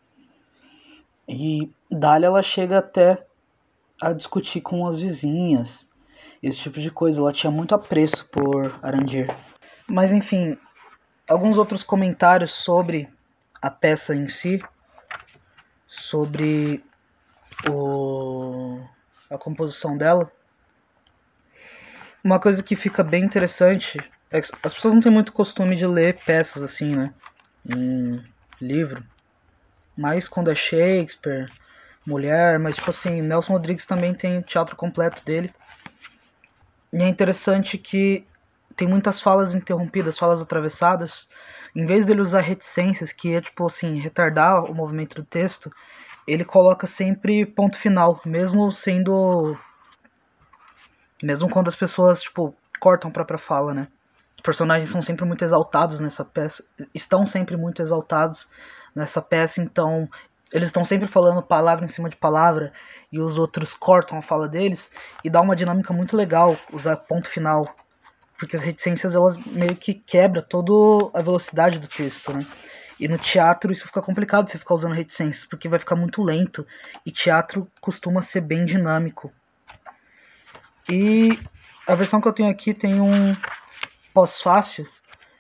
E 1.28 1.72
Dália 1.92 2.28
ela 2.28 2.42
chega 2.42 2.80
até 2.80 3.26
a 4.02 4.14
discutir 4.14 4.62
com 4.62 4.88
as 4.88 5.02
vizinhas, 5.02 5.90
esse 6.42 6.60
tipo 6.60 6.80
de 6.80 6.90
coisa. 6.90 7.22
Ela 7.22 7.34
tinha 7.34 7.52
muito 7.52 7.76
apreço 7.76 8.28
por 8.30 8.80
Arandir. 8.82 9.28
Mas 9.88 10.12
enfim, 10.12 10.58
alguns 11.30 11.58
outros 11.58 11.84
comentários 11.84 12.52
sobre 12.54 13.10
a 13.62 13.70
peça 13.70 14.16
em 14.16 14.28
si, 14.28 14.60
sobre 15.86 16.84
o, 17.70 18.80
a 19.30 19.38
composição 19.38 19.98
dela. 19.98 20.32
Uma 22.24 22.40
coisa 22.40 22.64
que 22.64 22.76
fica 22.76 23.04
bem 23.04 23.24
interessante 23.24 23.98
é 24.00 24.17
as 24.32 24.74
pessoas 24.74 24.94
não 24.94 25.02
têm 25.02 25.12
muito 25.12 25.32
costume 25.32 25.76
de 25.76 25.86
ler 25.86 26.20
peças 26.26 26.62
assim, 26.62 26.96
né? 26.96 27.14
Em 27.66 28.22
livro. 28.62 29.04
Mas 29.96 30.28
quando 30.28 30.52
é 30.52 30.56
Shakespeare, 30.56 31.50
mulher, 32.06 32.60
mas 32.60 32.76
tipo 32.76 32.90
assim, 32.90 33.22
Nelson 33.22 33.54
Rodrigues 33.54 33.86
também 33.86 34.14
tem 34.14 34.42
teatro 34.42 34.76
completo 34.76 35.24
dele. 35.24 35.54
E 36.94 37.04
é 37.04 37.08
interessante 37.08 37.78
que 37.78 38.26
tem 38.76 38.88
muitas 38.88 39.20
falas 39.20 39.56
interrompidas, 39.56 40.20
falas 40.20 40.42
atravessadas. 40.42 41.28
Em 41.76 41.86
vez 41.86 42.06
dele 42.06 42.22
usar 42.22 42.42
reticências, 42.42 43.12
que 43.12 43.34
é 43.34 43.42
tipo 43.42 43.66
assim, 43.66 44.00
retardar 44.00 44.64
o 44.66 44.74
movimento 44.74 45.16
do 45.16 45.24
texto, 45.24 45.72
ele 46.28 46.46
coloca 46.46 46.86
sempre 46.86 47.46
ponto 47.46 47.78
final, 47.78 48.22
mesmo 48.26 48.72
sendo. 48.72 49.58
Mesmo 51.24 51.50
quando 51.50 51.70
as 51.70 51.76
pessoas, 51.76 52.22
tipo, 52.22 52.56
cortam 52.80 53.10
a 53.10 53.14
própria 53.14 53.40
fala, 53.40 53.74
né? 53.74 53.88
Personagens 54.48 54.90
são 54.90 55.02
sempre 55.02 55.26
muito 55.26 55.44
exaltados 55.44 56.00
nessa 56.00 56.24
peça, 56.24 56.64
estão 56.96 57.26
sempre 57.26 57.58
muito 57.58 57.82
exaltados 57.82 58.48
nessa 58.96 59.22
peça, 59.22 59.62
então 59.62 60.08
eles 60.54 60.70
estão 60.70 60.86
sempre 60.86 61.06
falando 61.06 61.44
palavra 61.44 61.84
em 61.84 61.90
cima 61.90 62.10
de 62.10 62.16
palavra 62.16 62.72
e 63.12 63.20
os 63.20 63.38
outros 63.38 63.74
cortam 63.74 64.18
a 64.18 64.22
fala 64.22 64.48
deles 64.48 64.90
e 65.22 65.30
dá 65.30 65.42
uma 65.42 65.54
dinâmica 65.54 65.92
muito 65.92 66.16
legal 66.16 66.58
usar 66.72 66.96
ponto 66.96 67.28
final, 67.28 67.76
porque 68.40 68.56
as 68.56 68.62
reticências 68.62 69.16
elas 69.16 69.36
meio 69.36 69.76
que 69.76 69.94
quebra 69.94 70.42
toda 70.42 71.12
a 71.14 71.22
velocidade 71.22 71.78
do 71.78 71.88
texto, 71.90 72.32
né? 72.32 72.48
E 72.98 73.06
no 73.06 73.18
teatro 73.18 73.74
isso 73.74 73.86
fica 73.86 74.02
complicado 74.02 74.50
você 74.50 74.58
ficar 74.58 74.76
usando 74.76 74.94
reticências, 74.94 75.44
porque 75.44 75.68
vai 75.68 75.78
ficar 75.78 75.98
muito 75.98 76.24
lento 76.24 76.66
e 77.06 77.12
teatro 77.12 77.70
costuma 77.82 78.22
ser 78.22 78.40
bem 78.40 78.64
dinâmico. 78.64 79.30
E 80.90 81.38
a 81.86 81.96
versão 81.96 82.22
que 82.22 82.30
eu 82.30 82.34
tenho 82.34 82.50
aqui 82.50 82.74
tem 82.74 83.02
um 83.02 83.36
pós-fácil 84.18 84.88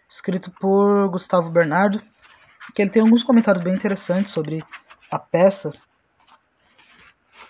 escrito 0.07 0.51
por 0.51 1.09
Gustavo 1.09 1.49
Bernardo, 1.49 1.99
que 2.75 2.79
ele 2.79 2.91
tem 2.91 3.01
alguns 3.01 3.23
comentários 3.23 3.63
bem 3.63 3.73
interessantes 3.73 4.31
sobre 4.31 4.63
a 5.09 5.17
peça. 5.17 5.69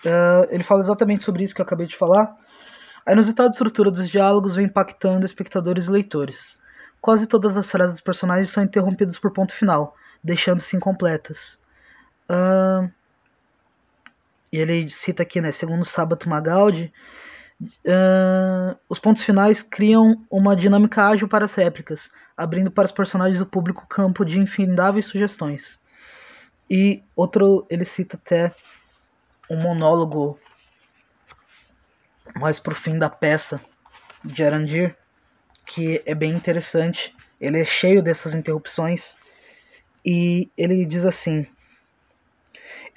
Uh, 0.02 0.48
ele 0.48 0.62
fala 0.62 0.80
exatamente 0.80 1.24
sobre 1.24 1.44
isso 1.44 1.54
que 1.54 1.60
eu 1.60 1.66
acabei 1.66 1.86
de 1.86 1.94
falar. 1.94 2.34
A 3.04 3.12
inusitada 3.12 3.50
estrutura 3.50 3.90
dos 3.90 4.08
diálogos 4.08 4.56
vem 4.56 4.64
impactando 4.64 5.26
espectadores 5.26 5.88
e 5.88 5.90
leitores. 5.90 6.58
Quase 6.98 7.26
todas 7.26 7.58
as 7.58 7.70
frases 7.70 7.96
dos 7.96 8.00
personagens 8.00 8.48
são 8.48 8.64
interrompidas 8.64 9.18
por 9.18 9.30
ponto 9.30 9.54
final, 9.54 9.94
deixando-se 10.24 10.78
incompletas. 10.78 11.58
Uh, 12.30 12.90
e 14.50 14.56
ele 14.56 14.88
cita 14.88 15.24
aqui, 15.24 15.42
né, 15.42 15.52
segundo 15.52 15.84
Sábato 15.84 16.26
Magaldi, 16.26 16.90
uh, 17.60 18.78
os 18.88 18.98
pontos 18.98 19.22
finais 19.24 19.62
criam 19.62 20.24
uma 20.30 20.54
dinâmica 20.54 21.06
ágil 21.06 21.28
para 21.28 21.44
as 21.44 21.54
réplicas, 21.54 22.10
abrindo 22.36 22.70
para 22.70 22.84
os 22.84 22.92
personagens 22.92 23.38
do 23.38 23.46
público 23.46 23.86
campo 23.86 24.24
de 24.24 24.38
infindáveis 24.38 25.06
sugestões. 25.06 25.78
E 26.70 27.02
outro, 27.16 27.66
ele 27.70 27.84
cita 27.84 28.16
até 28.16 28.54
um 29.50 29.56
monólogo 29.56 30.38
mais 32.36 32.60
pro 32.60 32.74
fim 32.74 32.98
da 32.98 33.08
peça 33.08 33.60
de 34.24 34.44
Arandir, 34.44 34.96
que 35.64 36.02
é 36.04 36.14
bem 36.14 36.30
interessante. 36.32 37.14
Ele 37.40 37.60
é 37.60 37.64
cheio 37.64 38.02
dessas 38.02 38.34
interrupções 38.34 39.16
e 40.04 40.50
ele 40.56 40.84
diz 40.84 41.04
assim: 41.04 41.46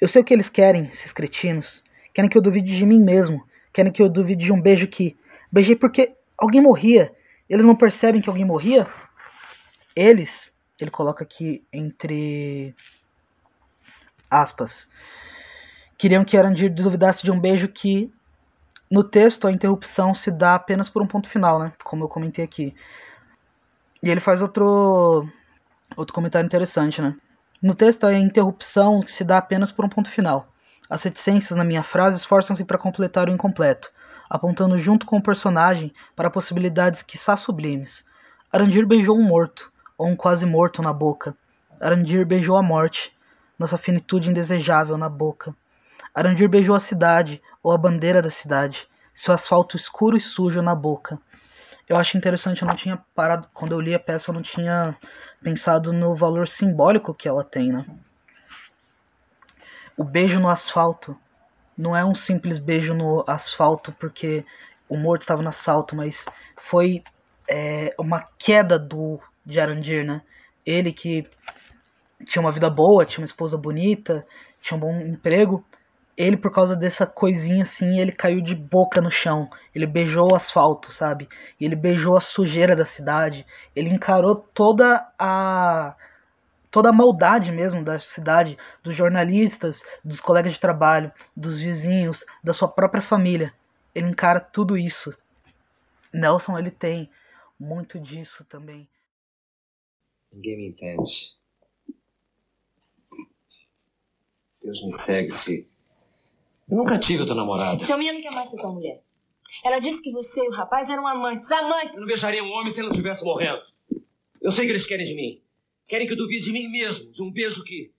Eu 0.00 0.06
sei 0.06 0.22
o 0.22 0.24
que 0.24 0.34
eles 0.34 0.50
querem, 0.50 0.84
esses 0.84 1.12
cretinos. 1.12 1.82
Querem 2.12 2.28
que 2.28 2.36
eu 2.36 2.42
duvide 2.42 2.76
de 2.76 2.84
mim 2.84 3.00
mesmo. 3.00 3.46
Querem 3.72 3.92
que 3.92 4.02
eu 4.02 4.08
duvide 4.08 4.44
de 4.44 4.52
um 4.52 4.60
beijo 4.60 4.86
que 4.86 5.16
beijei 5.50 5.76
porque 5.76 6.14
alguém 6.36 6.60
morria. 6.60 7.14
Eles 7.48 7.64
não 7.64 7.74
percebem 7.74 8.20
que 8.20 8.28
alguém 8.28 8.44
morria? 8.44 8.86
Eles, 9.94 10.52
ele 10.80 10.90
coloca 10.90 11.24
aqui 11.24 11.64
entre 11.72 12.74
aspas, 14.30 14.88
queriam 15.98 16.24
que 16.24 16.36
Arandir 16.36 16.72
duvidasse 16.72 17.22
de 17.22 17.30
um 17.30 17.38
beijo 17.38 17.68
que 17.68 18.10
no 18.90 19.04
texto 19.04 19.46
a 19.46 19.52
interrupção 19.52 20.14
se 20.14 20.30
dá 20.30 20.54
apenas 20.54 20.88
por 20.88 21.02
um 21.02 21.06
ponto 21.06 21.28
final, 21.28 21.58
né? 21.58 21.72
Como 21.84 22.04
eu 22.04 22.08
comentei 22.08 22.44
aqui. 22.44 22.74
E 24.02 24.10
ele 24.10 24.20
faz 24.20 24.42
outro 24.42 25.26
outro 25.96 26.14
comentário 26.14 26.46
interessante, 26.46 27.00
né? 27.00 27.14
No 27.62 27.74
texto 27.74 28.04
a 28.04 28.14
interrupção 28.14 29.00
se 29.06 29.22
dá 29.22 29.38
apenas 29.38 29.70
por 29.70 29.84
um 29.84 29.88
ponto 29.88 30.10
final. 30.10 30.52
As 30.92 31.04
reticências 31.04 31.56
na 31.56 31.64
minha 31.64 31.82
frase 31.82 32.18
esforçam-se 32.18 32.66
para 32.66 32.76
completar 32.76 33.26
o 33.26 33.32
incompleto, 33.32 33.90
apontando 34.28 34.78
junto 34.78 35.06
com 35.06 35.16
o 35.16 35.22
personagem 35.22 35.90
para 36.14 36.28
possibilidades 36.28 37.02
quiçá 37.02 37.34
sublimes. 37.34 38.04
Arandir 38.52 38.86
beijou 38.86 39.16
um 39.16 39.22
morto, 39.22 39.72
ou 39.96 40.08
um 40.08 40.14
quase 40.14 40.44
morto 40.44 40.82
na 40.82 40.92
boca. 40.92 41.34
Arandir 41.80 42.26
beijou 42.26 42.58
a 42.58 42.62
morte, 42.62 43.10
nossa 43.58 43.78
finitude 43.78 44.28
indesejável 44.28 44.98
na 44.98 45.08
boca. 45.08 45.56
Arandir 46.14 46.46
beijou 46.46 46.76
a 46.76 46.80
cidade, 46.80 47.40
ou 47.62 47.72
a 47.72 47.78
bandeira 47.78 48.20
da 48.20 48.30
cidade, 48.30 48.86
seu 49.14 49.32
asfalto 49.32 49.78
escuro 49.78 50.14
e 50.14 50.20
sujo 50.20 50.60
na 50.60 50.74
boca. 50.74 51.18
Eu 51.88 51.96
acho 51.96 52.18
interessante, 52.18 52.60
eu 52.60 52.68
não 52.68 52.76
tinha 52.76 53.02
parado, 53.14 53.48
quando 53.54 53.72
eu 53.72 53.80
li 53.80 53.94
a 53.94 53.98
peça, 53.98 54.30
eu 54.30 54.34
não 54.34 54.42
tinha 54.42 54.94
pensado 55.42 55.90
no 55.90 56.14
valor 56.14 56.46
simbólico 56.46 57.14
que 57.14 57.26
ela 57.26 57.42
tem, 57.42 57.72
né? 57.72 57.86
O 59.96 60.04
beijo 60.04 60.40
no 60.40 60.48
asfalto 60.48 61.16
não 61.76 61.96
é 61.96 62.04
um 62.04 62.14
simples 62.14 62.58
beijo 62.58 62.94
no 62.94 63.24
asfalto 63.26 63.92
porque 63.92 64.44
o 64.88 64.96
morto 64.96 65.22
estava 65.22 65.42
no 65.42 65.48
asfalto, 65.48 65.96
mas 65.96 66.26
foi 66.56 67.02
é, 67.48 67.94
uma 67.98 68.24
queda 68.38 68.78
do 68.78 69.20
de 69.44 70.04
né? 70.04 70.22
Ele 70.64 70.92
que 70.92 71.28
tinha 72.24 72.40
uma 72.40 72.52
vida 72.52 72.70
boa, 72.70 73.04
tinha 73.04 73.20
uma 73.20 73.26
esposa 73.26 73.56
bonita, 73.58 74.24
tinha 74.60 74.76
um 74.76 74.80
bom 74.80 74.96
emprego. 75.00 75.64
Ele, 76.16 76.36
por 76.36 76.52
causa 76.52 76.76
dessa 76.76 77.06
coisinha 77.06 77.62
assim, 77.62 77.98
ele 77.98 78.12
caiu 78.12 78.40
de 78.40 78.54
boca 78.54 79.00
no 79.00 79.10
chão. 79.10 79.48
Ele 79.74 79.86
beijou 79.86 80.30
o 80.30 80.34
asfalto, 80.34 80.92
sabe? 80.92 81.28
Ele 81.60 81.74
beijou 81.74 82.16
a 82.16 82.20
sujeira 82.20 82.76
da 82.76 82.84
cidade. 82.84 83.46
Ele 83.74 83.88
encarou 83.88 84.36
toda 84.36 85.06
a. 85.18 85.94
toda 86.72 86.88
a 86.88 86.92
maldade 86.92 87.52
mesmo 87.52 87.84
da 87.84 88.00
cidade, 88.00 88.56
dos 88.82 88.96
jornalistas, 88.96 89.84
dos 90.02 90.20
colegas 90.20 90.54
de 90.54 90.58
trabalho, 90.58 91.12
dos 91.36 91.60
vizinhos, 91.60 92.24
da 92.42 92.54
sua 92.54 92.66
própria 92.66 93.02
família. 93.02 93.54
Ele 93.94 94.08
encara 94.08 94.40
tudo 94.40 94.76
isso. 94.76 95.14
Nelson, 96.12 96.58
ele 96.58 96.70
tem 96.70 97.10
muito 97.60 98.00
disso 98.00 98.44
também. 98.46 98.88
Ninguém 100.32 100.56
me 100.56 100.68
entende. 100.68 101.36
Deus 104.62 104.82
me 104.82 104.92
segue 104.92 105.30
se. 105.30 105.68
Eu 106.70 106.78
nunca 106.78 106.98
tive 106.98 107.20
outra 107.20 107.34
namorada. 107.34 107.84
Selminha 107.84 108.14
não 108.14 108.22
quer 108.22 108.32
mais 108.32 108.48
ser 108.48 108.56
tua 108.56 108.72
mulher. 108.72 109.02
Ela 109.62 109.78
disse 109.78 110.02
que 110.02 110.10
você 110.10 110.40
e 110.42 110.48
o 110.48 110.52
rapaz 110.52 110.88
eram 110.88 111.06
amantes. 111.06 111.50
Amantes! 111.50 111.92
Eu 111.92 112.00
não 112.00 112.06
beijaria 112.06 112.42
um 112.42 112.50
homem 112.50 112.70
se 112.70 112.80
ele 112.80 112.86
não 112.86 112.92
estivesse 112.92 113.22
morrendo. 113.24 113.60
Eu 114.40 114.50
sei 114.50 114.64
que 114.64 114.72
eles 114.72 114.86
querem 114.86 115.04
de 115.04 115.14
mim. 115.14 115.41
Querem 115.92 116.06
que 116.06 116.14
eu 116.14 116.16
duvide 116.16 116.46
de 116.46 116.52
mim 116.52 116.68
mesmo. 116.68 117.10
De 117.10 117.22
um 117.22 117.30
beijo 117.30 117.62
que. 117.62 117.92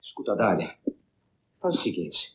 Escuta, 0.00 0.34
Dália. 0.34 0.78
Faz 1.60 1.74
o 1.74 1.78
seguinte. 1.78 2.34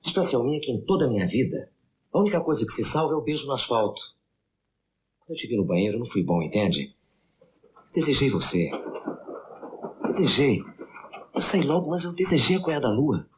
Diz 0.00 0.14
pra 0.14 0.22
Selminha 0.22 0.58
que 0.62 0.72
em 0.72 0.80
toda 0.80 1.04
a 1.04 1.08
minha 1.10 1.26
vida, 1.26 1.70
a 2.10 2.18
única 2.18 2.40
coisa 2.40 2.64
que 2.64 2.72
se 2.72 2.82
salva 2.82 3.12
é 3.12 3.16
o 3.18 3.20
beijo 3.20 3.46
no 3.46 3.52
asfalto. 3.52 4.16
Quando 5.18 5.32
eu 5.32 5.36
te 5.36 5.46
vi 5.46 5.58
no 5.58 5.66
banheiro, 5.66 5.98
não 5.98 6.06
fui 6.06 6.22
bom, 6.22 6.40
entende? 6.40 6.96
Eu 7.76 7.92
desejei 7.92 8.30
você. 8.30 8.70
Desejei. 10.06 10.64
Eu 11.34 11.42
saí 11.42 11.60
logo, 11.60 11.90
mas 11.90 12.04
eu 12.04 12.14
desejei 12.14 12.56
a 12.56 12.80
da 12.80 12.88
lua. 12.88 13.28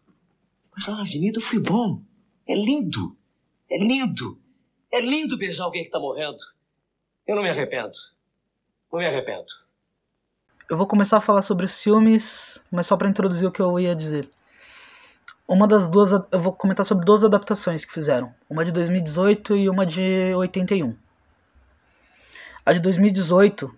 Mas 0.72 0.86
lá 0.86 0.94
na 0.94 1.02
avenida 1.02 1.38
eu 1.38 1.42
fui 1.42 1.58
bom. 1.58 2.00
É 2.46 2.54
lindo. 2.54 3.16
É 3.68 3.76
lindo. 3.76 4.40
É 4.88 5.00
lindo 5.00 5.36
beijar 5.36 5.64
alguém 5.64 5.82
que 5.82 5.90
tá 5.90 5.98
morrendo. 5.98 6.38
Eu 7.26 7.34
não 7.34 7.42
me 7.42 7.50
arrependo. 7.50 7.98
Não 8.92 9.00
me 9.00 9.06
arrependo. 9.06 9.63
Eu 10.70 10.78
vou 10.78 10.86
começar 10.86 11.18
a 11.18 11.20
falar 11.20 11.42
sobre 11.42 11.66
os 11.66 11.82
filmes, 11.82 12.58
mas 12.70 12.86
só 12.86 12.96
para 12.96 13.06
introduzir 13.06 13.46
o 13.46 13.52
que 13.52 13.60
eu 13.60 13.78
ia 13.78 13.94
dizer. 13.94 14.30
Uma 15.46 15.68
das 15.68 15.88
duas, 15.88 16.10
eu 16.10 16.40
vou 16.40 16.54
comentar 16.54 16.86
sobre 16.86 17.04
duas 17.04 17.22
adaptações 17.22 17.84
que 17.84 17.92
fizeram, 17.92 18.34
uma 18.48 18.64
de 18.64 18.72
2018 18.72 19.56
e 19.56 19.68
uma 19.68 19.84
de 19.84 20.32
81. 20.34 20.96
A 22.64 22.72
de 22.72 22.80
2018, 22.80 23.70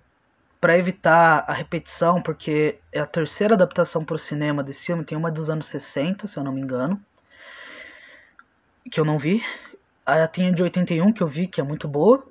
para 0.60 0.78
evitar 0.78 1.44
a 1.48 1.52
repetição, 1.52 2.22
porque 2.22 2.78
é 2.92 3.00
a 3.00 3.06
terceira 3.06 3.54
adaptação 3.54 4.04
para 4.04 4.14
o 4.14 4.18
cinema 4.18 4.62
desse 4.62 4.86
filme, 4.86 5.04
tem 5.04 5.18
uma 5.18 5.30
dos 5.30 5.50
anos 5.50 5.66
60, 5.66 6.28
se 6.28 6.38
eu 6.38 6.44
não 6.44 6.52
me 6.52 6.60
engano, 6.60 7.02
que 8.88 9.00
eu 9.00 9.04
não 9.04 9.18
vi. 9.18 9.44
Aí 10.06 10.26
tem 10.28 10.50
a 10.50 10.52
de 10.52 10.62
81 10.62 11.12
que 11.12 11.20
eu 11.20 11.26
vi, 11.26 11.48
que 11.48 11.60
é 11.60 11.64
muito 11.64 11.88
boa, 11.88 12.24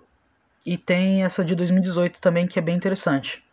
e 0.65 0.77
tem 0.77 1.25
essa 1.25 1.43
de 1.43 1.55
2018 1.55 2.21
também, 2.21 2.47
que 2.47 2.57
é 2.57 2.61
bem 2.61 2.77
interessante. 2.77 3.44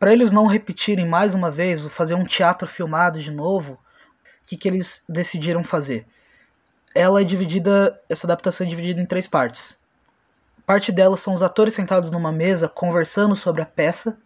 Para 0.00 0.14
eles 0.14 0.32
não 0.32 0.46
repetirem 0.46 1.06
mais 1.06 1.34
uma 1.34 1.50
vez, 1.50 1.84
fazer 1.84 2.14
um 2.14 2.24
teatro 2.24 2.66
filmado 2.66 3.20
de 3.20 3.30
novo, 3.30 3.74
o 3.74 3.78
que, 4.46 4.56
que 4.56 4.66
eles 4.66 5.02
decidiram 5.06 5.62
fazer? 5.62 6.06
Ela 6.94 7.20
é 7.20 7.24
dividida, 7.24 8.00
essa 8.08 8.26
adaptação 8.26 8.66
é 8.66 8.70
dividida 8.70 8.98
em 8.98 9.04
três 9.04 9.28
partes. 9.28 9.78
Parte 10.64 10.90
dela 10.90 11.18
são 11.18 11.34
os 11.34 11.42
atores 11.42 11.74
sentados 11.74 12.10
numa 12.10 12.32
mesa 12.32 12.66
conversando 12.66 13.36
sobre 13.36 13.60
a 13.60 13.66
peça. 13.66 14.18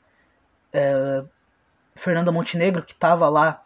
É, 0.72 1.24
Fernanda 1.96 2.30
Montenegro, 2.30 2.84
que 2.84 2.92
estava 2.92 3.28
lá 3.28 3.60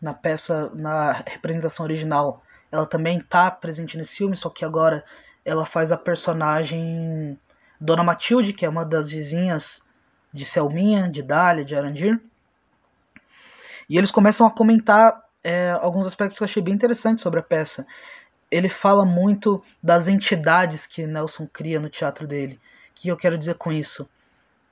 na 0.00 0.14
peça, 0.14 0.70
na 0.74 1.10
representação 1.26 1.84
original, 1.84 2.40
ela 2.70 2.86
também 2.86 3.18
está 3.18 3.50
presente 3.50 3.98
nesse 3.98 4.18
filme, 4.18 4.36
só 4.36 4.48
que 4.48 4.64
agora 4.64 5.04
ela 5.44 5.66
faz 5.66 5.90
a 5.90 5.96
personagem 5.96 7.36
Dona 7.80 8.04
Matilde, 8.04 8.52
que 8.52 8.64
é 8.64 8.68
uma 8.68 8.84
das 8.84 9.10
vizinhas 9.10 9.82
de 10.38 10.46
Selminha, 10.46 11.08
de 11.08 11.22
Dália, 11.22 11.64
de 11.64 11.74
Arandir. 11.74 12.20
E 13.88 13.98
eles 13.98 14.10
começam 14.10 14.46
a 14.46 14.50
comentar 14.50 15.22
é, 15.42 15.70
alguns 15.80 16.06
aspectos 16.06 16.38
que 16.38 16.42
eu 16.42 16.46
achei 16.46 16.62
bem 16.62 16.74
interessantes 16.74 17.22
sobre 17.22 17.40
a 17.40 17.42
peça 17.42 17.86
ele 18.50 18.68
fala 18.68 19.04
muito 19.04 19.62
das 19.82 20.08
entidades 20.08 20.86
que 20.86 21.06
Nelson 21.06 21.46
cria 21.46 21.78
no 21.78 21.88
teatro 21.88 22.26
dele. 22.26 22.54
O 22.90 22.94
que 22.94 23.08
eu 23.08 23.16
quero 23.16 23.38
dizer 23.38 23.54
com 23.54 23.70
isso? 23.70 24.08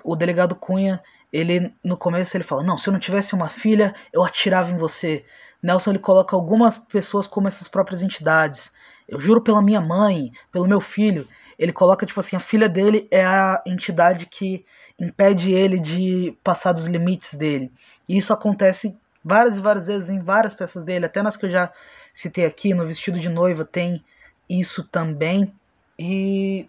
O 0.02 0.16
delegado 0.16 0.54
Cunha, 0.54 1.02
ele 1.32 1.72
no 1.84 1.96
começo 1.96 2.36
ele 2.36 2.44
fala: 2.44 2.62
"Não, 2.62 2.78
se 2.78 2.88
eu 2.88 2.92
não 2.92 3.00
tivesse 3.00 3.34
uma 3.34 3.48
filha, 3.48 3.94
eu 4.12 4.24
atirava 4.24 4.70
em 4.70 4.76
você". 4.76 5.24
Nelson 5.62 5.90
ele 5.90 5.98
coloca 5.98 6.34
algumas 6.34 6.78
pessoas 6.78 7.26
como 7.26 7.48
essas 7.48 7.68
próprias 7.68 8.02
entidades. 8.02 8.72
Eu 9.08 9.20
juro 9.20 9.40
pela 9.40 9.62
minha 9.62 9.80
mãe, 9.80 10.32
pelo 10.50 10.66
meu 10.66 10.80
filho. 10.80 11.28
Ele 11.58 11.72
coloca 11.72 12.06
tipo 12.06 12.20
assim, 12.20 12.36
a 12.36 12.40
filha 12.40 12.68
dele 12.68 13.08
é 13.10 13.24
a 13.24 13.62
entidade 13.66 14.26
que 14.26 14.64
impede 14.98 15.52
ele 15.52 15.78
de 15.78 16.36
passar 16.42 16.72
dos 16.72 16.84
limites 16.84 17.34
dele. 17.34 17.72
E 18.08 18.16
isso 18.16 18.32
acontece 18.32 18.96
várias 19.24 19.56
e 19.56 19.60
várias 19.60 19.86
vezes 19.86 20.08
em 20.08 20.20
várias 20.20 20.54
peças 20.54 20.84
dele, 20.84 21.06
até 21.06 21.22
nas 21.22 21.36
que 21.36 21.46
eu 21.46 21.50
já 21.50 21.72
citei 22.12 22.46
aqui, 22.46 22.72
no 22.72 22.86
vestido 22.86 23.18
de 23.18 23.28
noiva 23.28 23.64
tem 23.64 24.04
isso 24.48 24.84
também. 24.84 25.52
E 25.98 26.68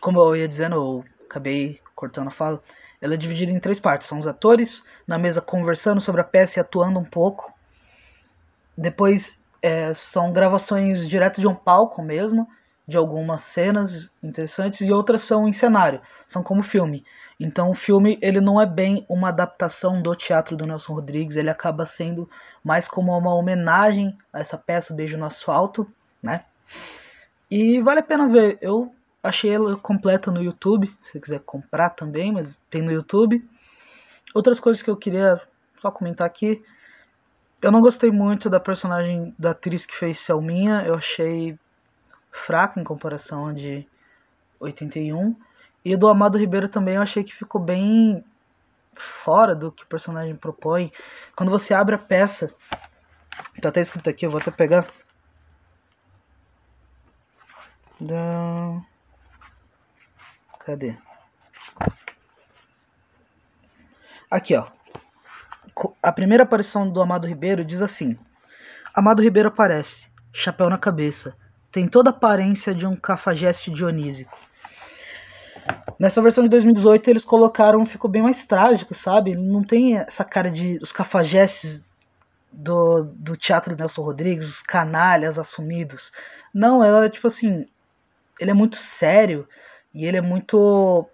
como 0.00 0.20
eu 0.20 0.36
ia 0.36 0.48
dizendo, 0.48 0.76
eu 0.76 1.04
acabei 1.24 1.80
cortando 1.94 2.28
a 2.28 2.30
fala, 2.30 2.62
ela 3.00 3.14
é 3.14 3.16
dividida 3.16 3.52
em 3.52 3.60
três 3.60 3.78
partes. 3.78 4.08
São 4.08 4.18
os 4.18 4.26
atores 4.26 4.82
na 5.06 5.18
mesa 5.18 5.40
conversando 5.40 6.00
sobre 6.00 6.20
a 6.20 6.24
peça 6.24 6.58
e 6.58 6.60
atuando 6.60 6.98
um 6.98 7.04
pouco. 7.04 7.52
Depois 8.76 9.36
é, 9.62 9.94
são 9.94 10.32
gravações 10.32 11.08
direto 11.08 11.40
de 11.40 11.46
um 11.46 11.54
palco 11.54 12.02
mesmo, 12.02 12.48
de 12.86 12.96
algumas 12.96 13.42
cenas 13.42 14.10
interessantes, 14.22 14.80
e 14.80 14.92
outras 14.92 15.22
são 15.22 15.48
em 15.48 15.52
cenário, 15.52 16.00
são 16.26 16.42
como 16.42 16.62
filme. 16.62 17.04
Então 17.38 17.70
o 17.70 17.74
filme 17.74 18.18
ele 18.22 18.40
não 18.40 18.60
é 18.60 18.66
bem 18.66 19.04
uma 19.08 19.28
adaptação 19.28 20.00
do 20.00 20.14
teatro 20.14 20.56
do 20.56 20.66
Nelson 20.66 20.94
Rodrigues, 20.94 21.36
ele 21.36 21.50
acaba 21.50 21.84
sendo 21.84 22.28
mais 22.62 22.86
como 22.86 23.16
uma 23.16 23.34
homenagem 23.34 24.16
a 24.32 24.40
essa 24.40 24.56
peça, 24.56 24.92
o 24.92 24.96
Beijo 24.96 25.18
no 25.18 25.24
Asfalto, 25.24 25.90
né? 26.22 26.44
E 27.50 27.80
vale 27.80 28.00
a 28.00 28.02
pena 28.02 28.28
ver. 28.28 28.58
Eu 28.62 28.94
achei 29.22 29.50
ela 29.50 29.76
completa 29.76 30.30
no 30.30 30.42
YouTube, 30.42 30.94
se 31.02 31.20
quiser 31.20 31.40
comprar 31.40 31.90
também, 31.90 32.32
mas 32.32 32.58
tem 32.70 32.80
no 32.80 32.92
YouTube. 32.92 33.44
Outras 34.34 34.58
coisas 34.58 34.82
que 34.82 34.88
eu 34.88 34.96
queria 34.96 35.40
só 35.80 35.90
comentar 35.90 36.26
aqui. 36.26 36.64
Eu 37.60 37.70
não 37.70 37.80
gostei 37.80 38.10
muito 38.10 38.48
da 38.48 38.58
personagem 38.58 39.34
da 39.38 39.50
atriz 39.50 39.84
que 39.84 39.94
fez 39.94 40.18
Selminha, 40.18 40.82
eu 40.86 40.94
achei 40.94 41.58
fraca 42.32 42.80
em 42.80 42.84
comparação 42.84 43.52
de 43.52 43.86
81. 44.58 45.36
E 45.84 45.96
do 45.96 46.08
Amado 46.08 46.38
Ribeiro 46.38 46.68
também 46.68 46.94
eu 46.94 47.02
achei 47.02 47.22
que 47.22 47.34
ficou 47.34 47.60
bem 47.60 48.24
fora 48.94 49.54
do 49.54 49.70
que 49.70 49.84
o 49.84 49.86
personagem 49.86 50.34
propõe. 50.34 50.90
Quando 51.36 51.50
você 51.50 51.74
abre 51.74 51.94
a 51.94 51.98
peça, 51.98 52.54
tá 53.60 53.68
até 53.68 53.80
escrito 53.80 54.08
aqui, 54.08 54.26
eu 54.26 54.30
vou 54.30 54.40
até 54.40 54.50
pegar. 54.50 54.86
Da... 58.00 58.82
Cadê? 60.64 60.96
Aqui, 64.30 64.56
ó. 64.56 64.66
A 66.02 66.12
primeira 66.12 66.44
aparição 66.44 66.88
do 66.88 67.00
Amado 67.00 67.26
Ribeiro 67.26 67.64
diz 67.64 67.82
assim: 67.82 68.18
Amado 68.94 69.22
Ribeiro 69.22 69.48
aparece, 69.48 70.10
chapéu 70.32 70.68
na 70.68 70.78
cabeça, 70.78 71.36
tem 71.72 71.88
toda 71.88 72.10
a 72.10 72.12
aparência 72.12 72.74
de 72.74 72.86
um 72.86 72.94
cafajeste 72.94 73.70
dionísico. 73.70 74.36
Nessa 75.98 76.20
versão 76.20 76.44
de 76.44 76.50
2018 76.50 77.08
eles 77.08 77.24
colocaram, 77.24 77.86
ficou 77.86 78.10
bem 78.10 78.22
mais 78.22 78.46
trágico, 78.46 78.92
sabe? 78.92 79.34
Não 79.34 79.64
tem 79.64 79.96
essa 79.96 80.24
cara 80.24 80.50
de 80.50 80.78
os 80.82 80.92
cafajestes 80.92 81.82
do, 82.52 83.04
do 83.04 83.36
teatro 83.36 83.74
Nelson 83.74 84.02
Rodrigues, 84.02 84.48
os 84.48 84.60
canalhas 84.60 85.38
assumidos. 85.38 86.12
Não, 86.52 86.84
ela 86.84 87.08
tipo 87.08 87.26
assim, 87.26 87.66
ele 88.38 88.50
é 88.50 88.54
muito 88.54 88.76
sério 88.76 89.48
e 89.94 90.04
ele 90.04 90.18
é 90.18 90.20
muito 90.20 91.08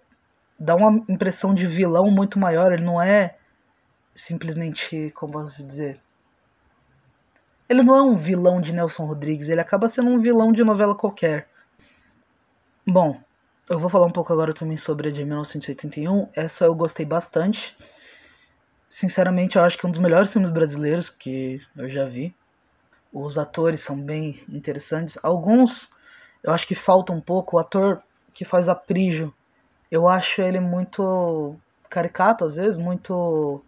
dá 0.59 0.75
uma 0.75 1.03
impressão 1.07 1.53
de 1.53 1.65
vilão 1.65 2.11
muito 2.11 2.37
maior, 2.37 2.73
ele 2.73 2.83
não 2.83 3.01
é 3.01 3.37
simplesmente, 4.13 5.11
como 5.15 5.33
posso 5.33 5.65
dizer, 5.65 6.01
ele 7.69 7.83
não 7.83 7.95
é 7.95 8.01
um 8.01 8.15
vilão 8.15 8.59
de 8.59 8.73
Nelson 8.73 9.05
Rodrigues, 9.05 9.47
ele 9.47 9.61
acaba 9.61 9.87
sendo 9.87 10.09
um 10.09 10.19
vilão 10.19 10.51
de 10.51 10.63
novela 10.63 10.95
qualquer. 10.95 11.47
Bom, 12.85 13.21
eu 13.69 13.77
vou 13.77 13.87
falar 13.87 14.07
um 14.07 14.11
pouco 14.11 14.33
agora 14.33 14.51
também 14.51 14.77
sobre 14.77 15.09
a 15.09 15.11
de 15.11 15.23
1981. 15.23 16.27
Essa 16.35 16.65
eu 16.65 16.73
gostei 16.73 17.05
bastante. 17.05 17.77
Sinceramente, 18.89 19.55
eu 19.55 19.61
acho 19.61 19.77
que 19.77 19.85
é 19.85 19.87
um 19.87 19.91
dos 19.91 20.01
melhores 20.01 20.33
filmes 20.33 20.49
brasileiros 20.49 21.07
que 21.07 21.61
eu 21.77 21.87
já 21.87 22.05
vi. 22.05 22.35
Os 23.13 23.37
atores 23.37 23.83
são 23.83 24.01
bem 24.01 24.41
interessantes. 24.49 25.19
Alguns 25.21 25.87
eu 26.43 26.51
acho 26.51 26.65
que 26.65 26.73
falta 26.73 27.13
um 27.13 27.21
pouco. 27.21 27.57
O 27.57 27.59
ator 27.59 28.01
que 28.33 28.43
faz 28.43 28.67
a 28.67 28.81
eu 29.91 30.07
acho 30.07 30.41
ele 30.41 30.59
muito 30.59 31.55
caricato 31.87 32.45
às 32.45 32.55
vezes, 32.55 32.75
muito 32.75 33.63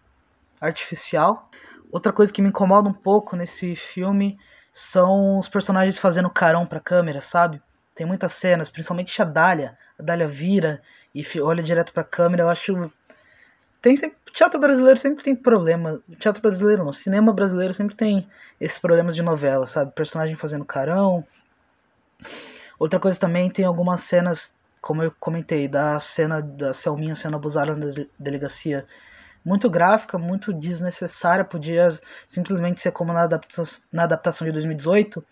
artificial. 0.60 1.51
Outra 1.92 2.14
coisa 2.14 2.32
que 2.32 2.42
me 2.42 2.50
incomoda 2.50 2.88
um 2.88 2.94
pouco 2.94 3.36
nesse 3.36 3.76
filme 3.76 4.40
são 4.72 5.38
os 5.38 5.50
personagens 5.50 6.00
fazendo 6.00 6.30
carão 6.30 6.66
pra 6.66 6.80
câmera, 6.80 7.22
sabe? 7.22 7.62
Tem 7.94 8.06
muitas 8.06 8.32
cenas, 8.34 8.70
principalmente 8.70 9.22
a 9.22 9.26
Dália. 9.26 9.78
A 10.00 10.04
Dália 10.04 10.28
vira 10.28 10.82
e 11.14 11.26
olha 11.42 11.62
direto 11.62 11.92
pra 11.92 12.04
câmera. 12.04 12.44
Eu 12.44 12.50
acho. 12.50 12.92
Tem 13.82 13.96
sempre... 13.96 14.18
Teatro 14.32 14.60
brasileiro 14.60 14.98
sempre 14.98 15.22
tem 15.24 15.36
problema. 15.36 16.02
Teatro 16.18 16.42
brasileiro 16.42 16.86
não. 16.86 16.94
Cinema 16.94 17.34
brasileiro 17.34 17.74
sempre 17.74 17.96
tem 17.96 18.30
esses 18.60 18.80
problemas 18.80 19.14
de 19.14 19.22
novela, 19.22 19.68
sabe? 19.68 19.92
Personagem 19.92 20.36
fazendo 20.36 20.64
carão. 20.64 21.26
Outra 22.80 23.00
coisa 23.00 23.20
também, 23.20 23.50
tem 23.50 23.66
algumas 23.66 24.02
cenas, 24.02 24.56
como 24.80 25.04
eu 25.04 25.14
comentei, 25.20 25.68
da 25.68 26.00
cena 26.00 26.42
da 26.42 26.74
Selminha 26.74 27.14
sendo 27.14 27.36
abusada 27.36 27.76
na 27.76 27.88
delegacia 28.18 28.88
muito 29.44 29.70
gráfica, 29.70 30.18
muito 30.18 30.54
desnecessária, 30.54 31.44
podia 31.44 31.90
simplesmente 32.28 32.82
ser 32.82 32.92
como 32.92 33.12
na 33.12 33.24
adaptação, 33.24 33.82
na 33.92 34.04
adaptação 34.04 34.46
de 34.46 34.52
2018, 34.52 35.24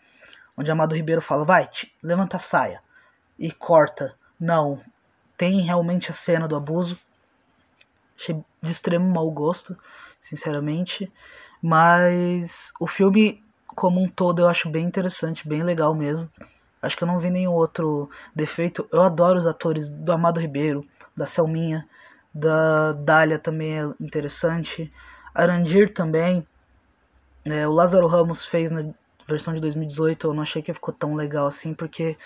onde 0.58 0.72
Amado 0.72 0.95
Ribeiro 0.95 1.22
fala, 1.22 1.45
vai, 1.45 1.69
levanta 2.02 2.38
a 2.38 2.39
saia, 2.39 2.82
e 3.38 3.52
corta. 3.52 4.15
Não, 4.39 4.82
tem 5.38 5.62
realmente 5.62 6.12
a 6.12 6.13
cena 6.13 6.48
do 6.48 6.56
abuso, 6.56 7.00
achei 8.17 8.36
de 8.62 8.72
extremo 8.72 9.10
mau 9.10 9.30
gosto, 9.32 9.78
sinceramente, 10.19 11.12
mas 11.62 12.72
o 12.80 12.88
filme 12.88 13.43
como 13.80 14.02
um 14.02 14.10
todo 14.10 14.41
eu 14.41 14.50
acho 14.50 14.69
bem 14.69 14.86
interessante, 14.86 15.48
bem 15.48 15.63
legal 15.63 15.95
mesmo. 15.95 16.30
Acho 16.82 16.98
que 16.98 17.04
eu 17.04 17.08
não 17.08 17.17
vi 17.17 17.30
nenhum 17.30 17.54
outro 17.54 18.10
defeito. 18.36 18.86
Eu 18.91 19.02
adoro 19.04 19.39
os 19.39 19.48
atores 19.48 19.88
do 19.88 20.12
Amado 20.12 20.39
Ribeiro, 20.39 20.86
da 21.15 21.26
Selminha, 21.26 21.88
da 22.34 22.94
Dália 22.94 23.39
também 23.39 23.80
é 23.80 23.89
interessante. 24.00 24.92
Arandir 25.34 25.94
também. 25.94 26.46
É, 27.46 27.68
o 27.68 27.72
Lázaro 27.72 28.08
Ramos 28.08 28.46
fez 28.46 28.72
na 28.72 28.86
versão 29.28 29.54
de 29.54 29.60
2018, 29.60 30.28
eu 30.28 30.34
não 30.34 30.42
achei 30.42 30.62
que 30.62 30.74
ficou 30.74 30.94
tão 30.94 31.13
legal 31.15 31.46
assim, 31.48 31.74
porque 31.74 32.18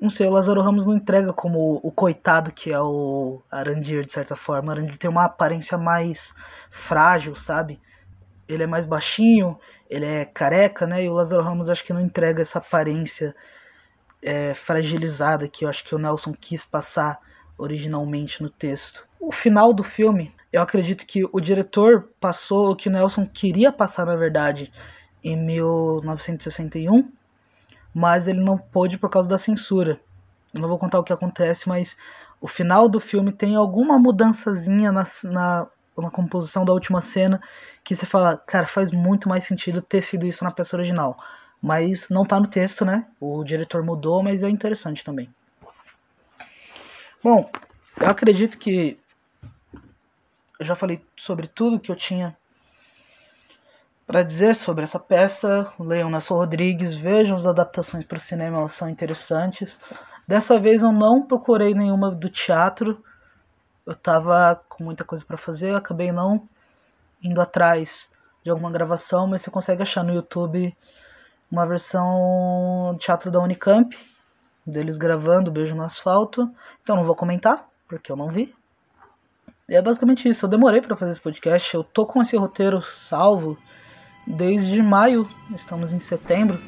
não 0.00 0.10
sei, 0.10 0.26
o 0.26 0.30
Lázaro 0.30 0.60
Ramos 0.60 0.84
não 0.84 0.96
entrega 0.96 1.32
como 1.32 1.80
o 1.82 1.92
coitado 1.92 2.52
que 2.52 2.72
é 2.72 2.80
o 2.80 3.40
Arandir, 3.50 4.04
de 4.04 4.12
certa 4.12 4.34
forma. 4.34 4.72
Arandir 4.72 4.98
tem 4.98 5.08
uma 5.08 5.24
aparência 5.24 5.78
mais 5.78 6.34
frágil, 6.70 7.36
sabe? 7.36 7.80
Ele 8.48 8.64
é 8.64 8.66
mais 8.66 8.84
baixinho, 8.84 9.58
ele 9.88 10.04
é 10.04 10.24
careca, 10.24 10.86
né? 10.86 11.04
E 11.04 11.08
o 11.08 11.12
Lázaro 11.12 11.42
Ramos 11.42 11.68
acho 11.68 11.84
que 11.84 11.92
não 11.92 12.00
entrega 12.00 12.42
essa 12.42 12.58
aparência 12.58 13.34
é, 14.22 14.54
fragilizada 14.54 15.48
que 15.48 15.64
eu 15.64 15.68
acho 15.68 15.84
que 15.84 15.94
o 15.94 15.98
Nelson 15.98 16.34
quis 16.34 16.64
passar 16.64 17.18
originalmente 17.56 18.42
no 18.42 18.50
texto. 18.50 19.06
O 19.20 19.32
final 19.32 19.72
do 19.72 19.82
filme, 19.82 20.34
eu 20.52 20.60
acredito 20.60 21.06
que 21.06 21.24
o 21.32 21.40
diretor 21.40 22.10
passou 22.20 22.70
o 22.70 22.76
que 22.76 22.88
o 22.88 22.92
Nelson 22.92 23.26
queria 23.26 23.72
passar, 23.72 24.06
na 24.06 24.16
verdade, 24.16 24.70
em 25.22 25.36
1961, 25.36 27.10
mas 27.94 28.28
ele 28.28 28.40
não 28.40 28.58
pôde 28.58 28.98
por 28.98 29.08
causa 29.08 29.28
da 29.28 29.38
censura. 29.38 30.00
Eu 30.52 30.60
não 30.60 30.68
vou 30.68 30.78
contar 30.78 30.98
o 30.98 31.04
que 31.04 31.12
acontece, 31.12 31.68
mas 31.68 31.96
o 32.40 32.46
final 32.46 32.88
do 32.88 33.00
filme 33.00 33.32
tem 33.32 33.56
alguma 33.56 33.98
mudançazinha 33.98 34.92
na, 34.92 35.04
na, 35.24 35.66
na 35.96 36.10
composição 36.10 36.64
da 36.64 36.72
última 36.72 37.00
cena 37.00 37.40
que 37.82 37.94
você 37.94 38.04
fala, 38.04 38.36
cara, 38.36 38.66
faz 38.66 38.90
muito 38.90 39.28
mais 39.28 39.44
sentido 39.44 39.80
ter 39.80 40.02
sido 40.02 40.26
isso 40.26 40.44
na 40.44 40.50
peça 40.50 40.76
original. 40.76 41.16
Mas 41.62 42.10
não 42.10 42.24
tá 42.24 42.38
no 42.38 42.46
texto, 42.46 42.84
né? 42.84 43.06
O 43.18 43.42
diretor 43.42 43.82
mudou, 43.82 44.22
mas 44.22 44.42
é 44.42 44.50
interessante 44.50 45.02
também. 45.02 45.28
Bom, 47.24 47.50
eu 47.98 48.06
acredito 48.06 48.58
que 48.58 49.00
eu 50.60 50.66
já 50.66 50.76
falei 50.76 51.02
sobre 51.16 51.46
tudo 51.46 51.80
que 51.80 51.90
eu 51.90 51.96
tinha 51.96 52.36
para 54.06 54.22
dizer 54.22 54.54
sobre 54.54 54.84
essa 54.84 55.00
peça. 55.00 55.72
Leiam 55.80 56.10
Nelson 56.10 56.34
Rodrigues, 56.34 56.94
vejam 56.94 57.34
as 57.34 57.46
adaptações 57.46 58.04
para 58.04 58.18
o 58.18 58.20
cinema, 58.20 58.58
elas 58.58 58.74
são 58.74 58.90
interessantes. 58.90 59.80
Dessa 60.28 60.58
vez 60.58 60.82
eu 60.82 60.92
não 60.92 61.22
procurei 61.22 61.72
nenhuma 61.72 62.10
do 62.10 62.28
teatro. 62.28 63.02
Eu 63.86 63.94
tava 63.94 64.62
com 64.68 64.84
muita 64.84 65.02
coisa 65.02 65.24
para 65.24 65.38
fazer, 65.38 65.74
acabei 65.74 66.12
não 66.12 66.46
indo 67.22 67.40
atrás 67.40 68.12
de 68.42 68.50
alguma 68.50 68.70
gravação, 68.70 69.26
mas 69.26 69.40
você 69.40 69.50
consegue 69.50 69.80
achar 69.80 70.04
no 70.04 70.12
YouTube 70.12 70.76
uma 71.50 71.66
versão 71.66 72.94
teatro 73.00 73.30
da 73.30 73.40
Unicamp 73.40 73.96
deles 74.66 74.96
gravando 74.96 75.50
Beijo 75.50 75.74
no 75.74 75.82
Asfalto. 75.82 76.50
Então 76.82 76.96
não 76.96 77.04
vou 77.04 77.14
comentar, 77.14 77.66
porque 77.88 78.10
eu 78.10 78.16
não 78.16 78.28
vi. 78.28 78.54
E 79.68 79.74
é 79.74 79.82
basicamente 79.82 80.28
isso. 80.28 80.44
Eu 80.44 80.50
demorei 80.50 80.80
para 80.80 80.96
fazer 80.96 81.12
esse 81.12 81.20
podcast. 81.20 81.74
Eu 81.74 81.82
tô 81.82 82.04
com 82.04 82.20
esse 82.20 82.36
roteiro 82.36 82.82
salvo 82.82 83.56
desde 84.26 84.82
maio. 84.82 85.28
Estamos 85.54 85.92
em 85.92 86.00
setembro. 86.00 86.60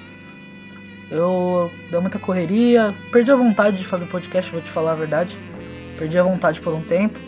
Eu 1.10 1.70
dei 1.90 2.00
muita 2.00 2.18
correria, 2.18 2.92
perdi 3.12 3.30
a 3.30 3.36
vontade 3.36 3.78
de 3.78 3.84
fazer 3.84 4.06
podcast, 4.06 4.50
vou 4.50 4.60
te 4.60 4.68
falar 4.68 4.92
a 4.92 4.96
verdade. 4.96 5.38
Perdi 5.98 6.18
a 6.18 6.22
vontade 6.22 6.60
por 6.60 6.74
um 6.74 6.82
tempo, 6.82 7.18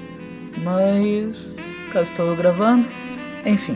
mas 0.64 1.56
cá 1.92 2.02
estou 2.02 2.26
eu 2.26 2.36
gravando. 2.36 2.88
Enfim, 3.46 3.74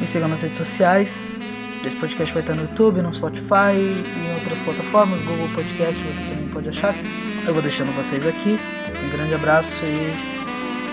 me 0.00 0.06
sigam 0.06 0.28
nas 0.28 0.42
redes 0.42 0.56
sociais, 0.56 1.36
esse 1.84 1.96
podcast 1.96 2.32
vai 2.32 2.42
estar 2.42 2.54
no 2.54 2.62
YouTube, 2.62 3.00
no 3.00 3.12
Spotify 3.12 3.74
e 3.74 4.26
em 4.26 4.34
outras 4.34 4.58
plataformas, 4.58 5.20
Google 5.22 5.48
Podcast, 5.54 6.02
você 6.04 6.22
também 6.24 6.48
pode 6.48 6.68
achar. 6.68 6.94
Eu 7.46 7.52
vou 7.54 7.62
deixando 7.62 7.92
vocês 7.94 8.26
aqui. 8.26 8.58
Um 9.04 9.10
grande 9.10 9.34
abraço 9.34 9.82
e 9.84 10.12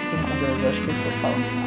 fiquem 0.03 0.21
com 0.21 0.45
Deus. 0.45 0.61
Eu 0.61 0.69
acho 0.69 0.81
que 0.81 0.87
é 0.87 0.91
isso 0.91 1.01
que 1.01 1.07
eu 1.07 1.13
falo. 1.13 1.66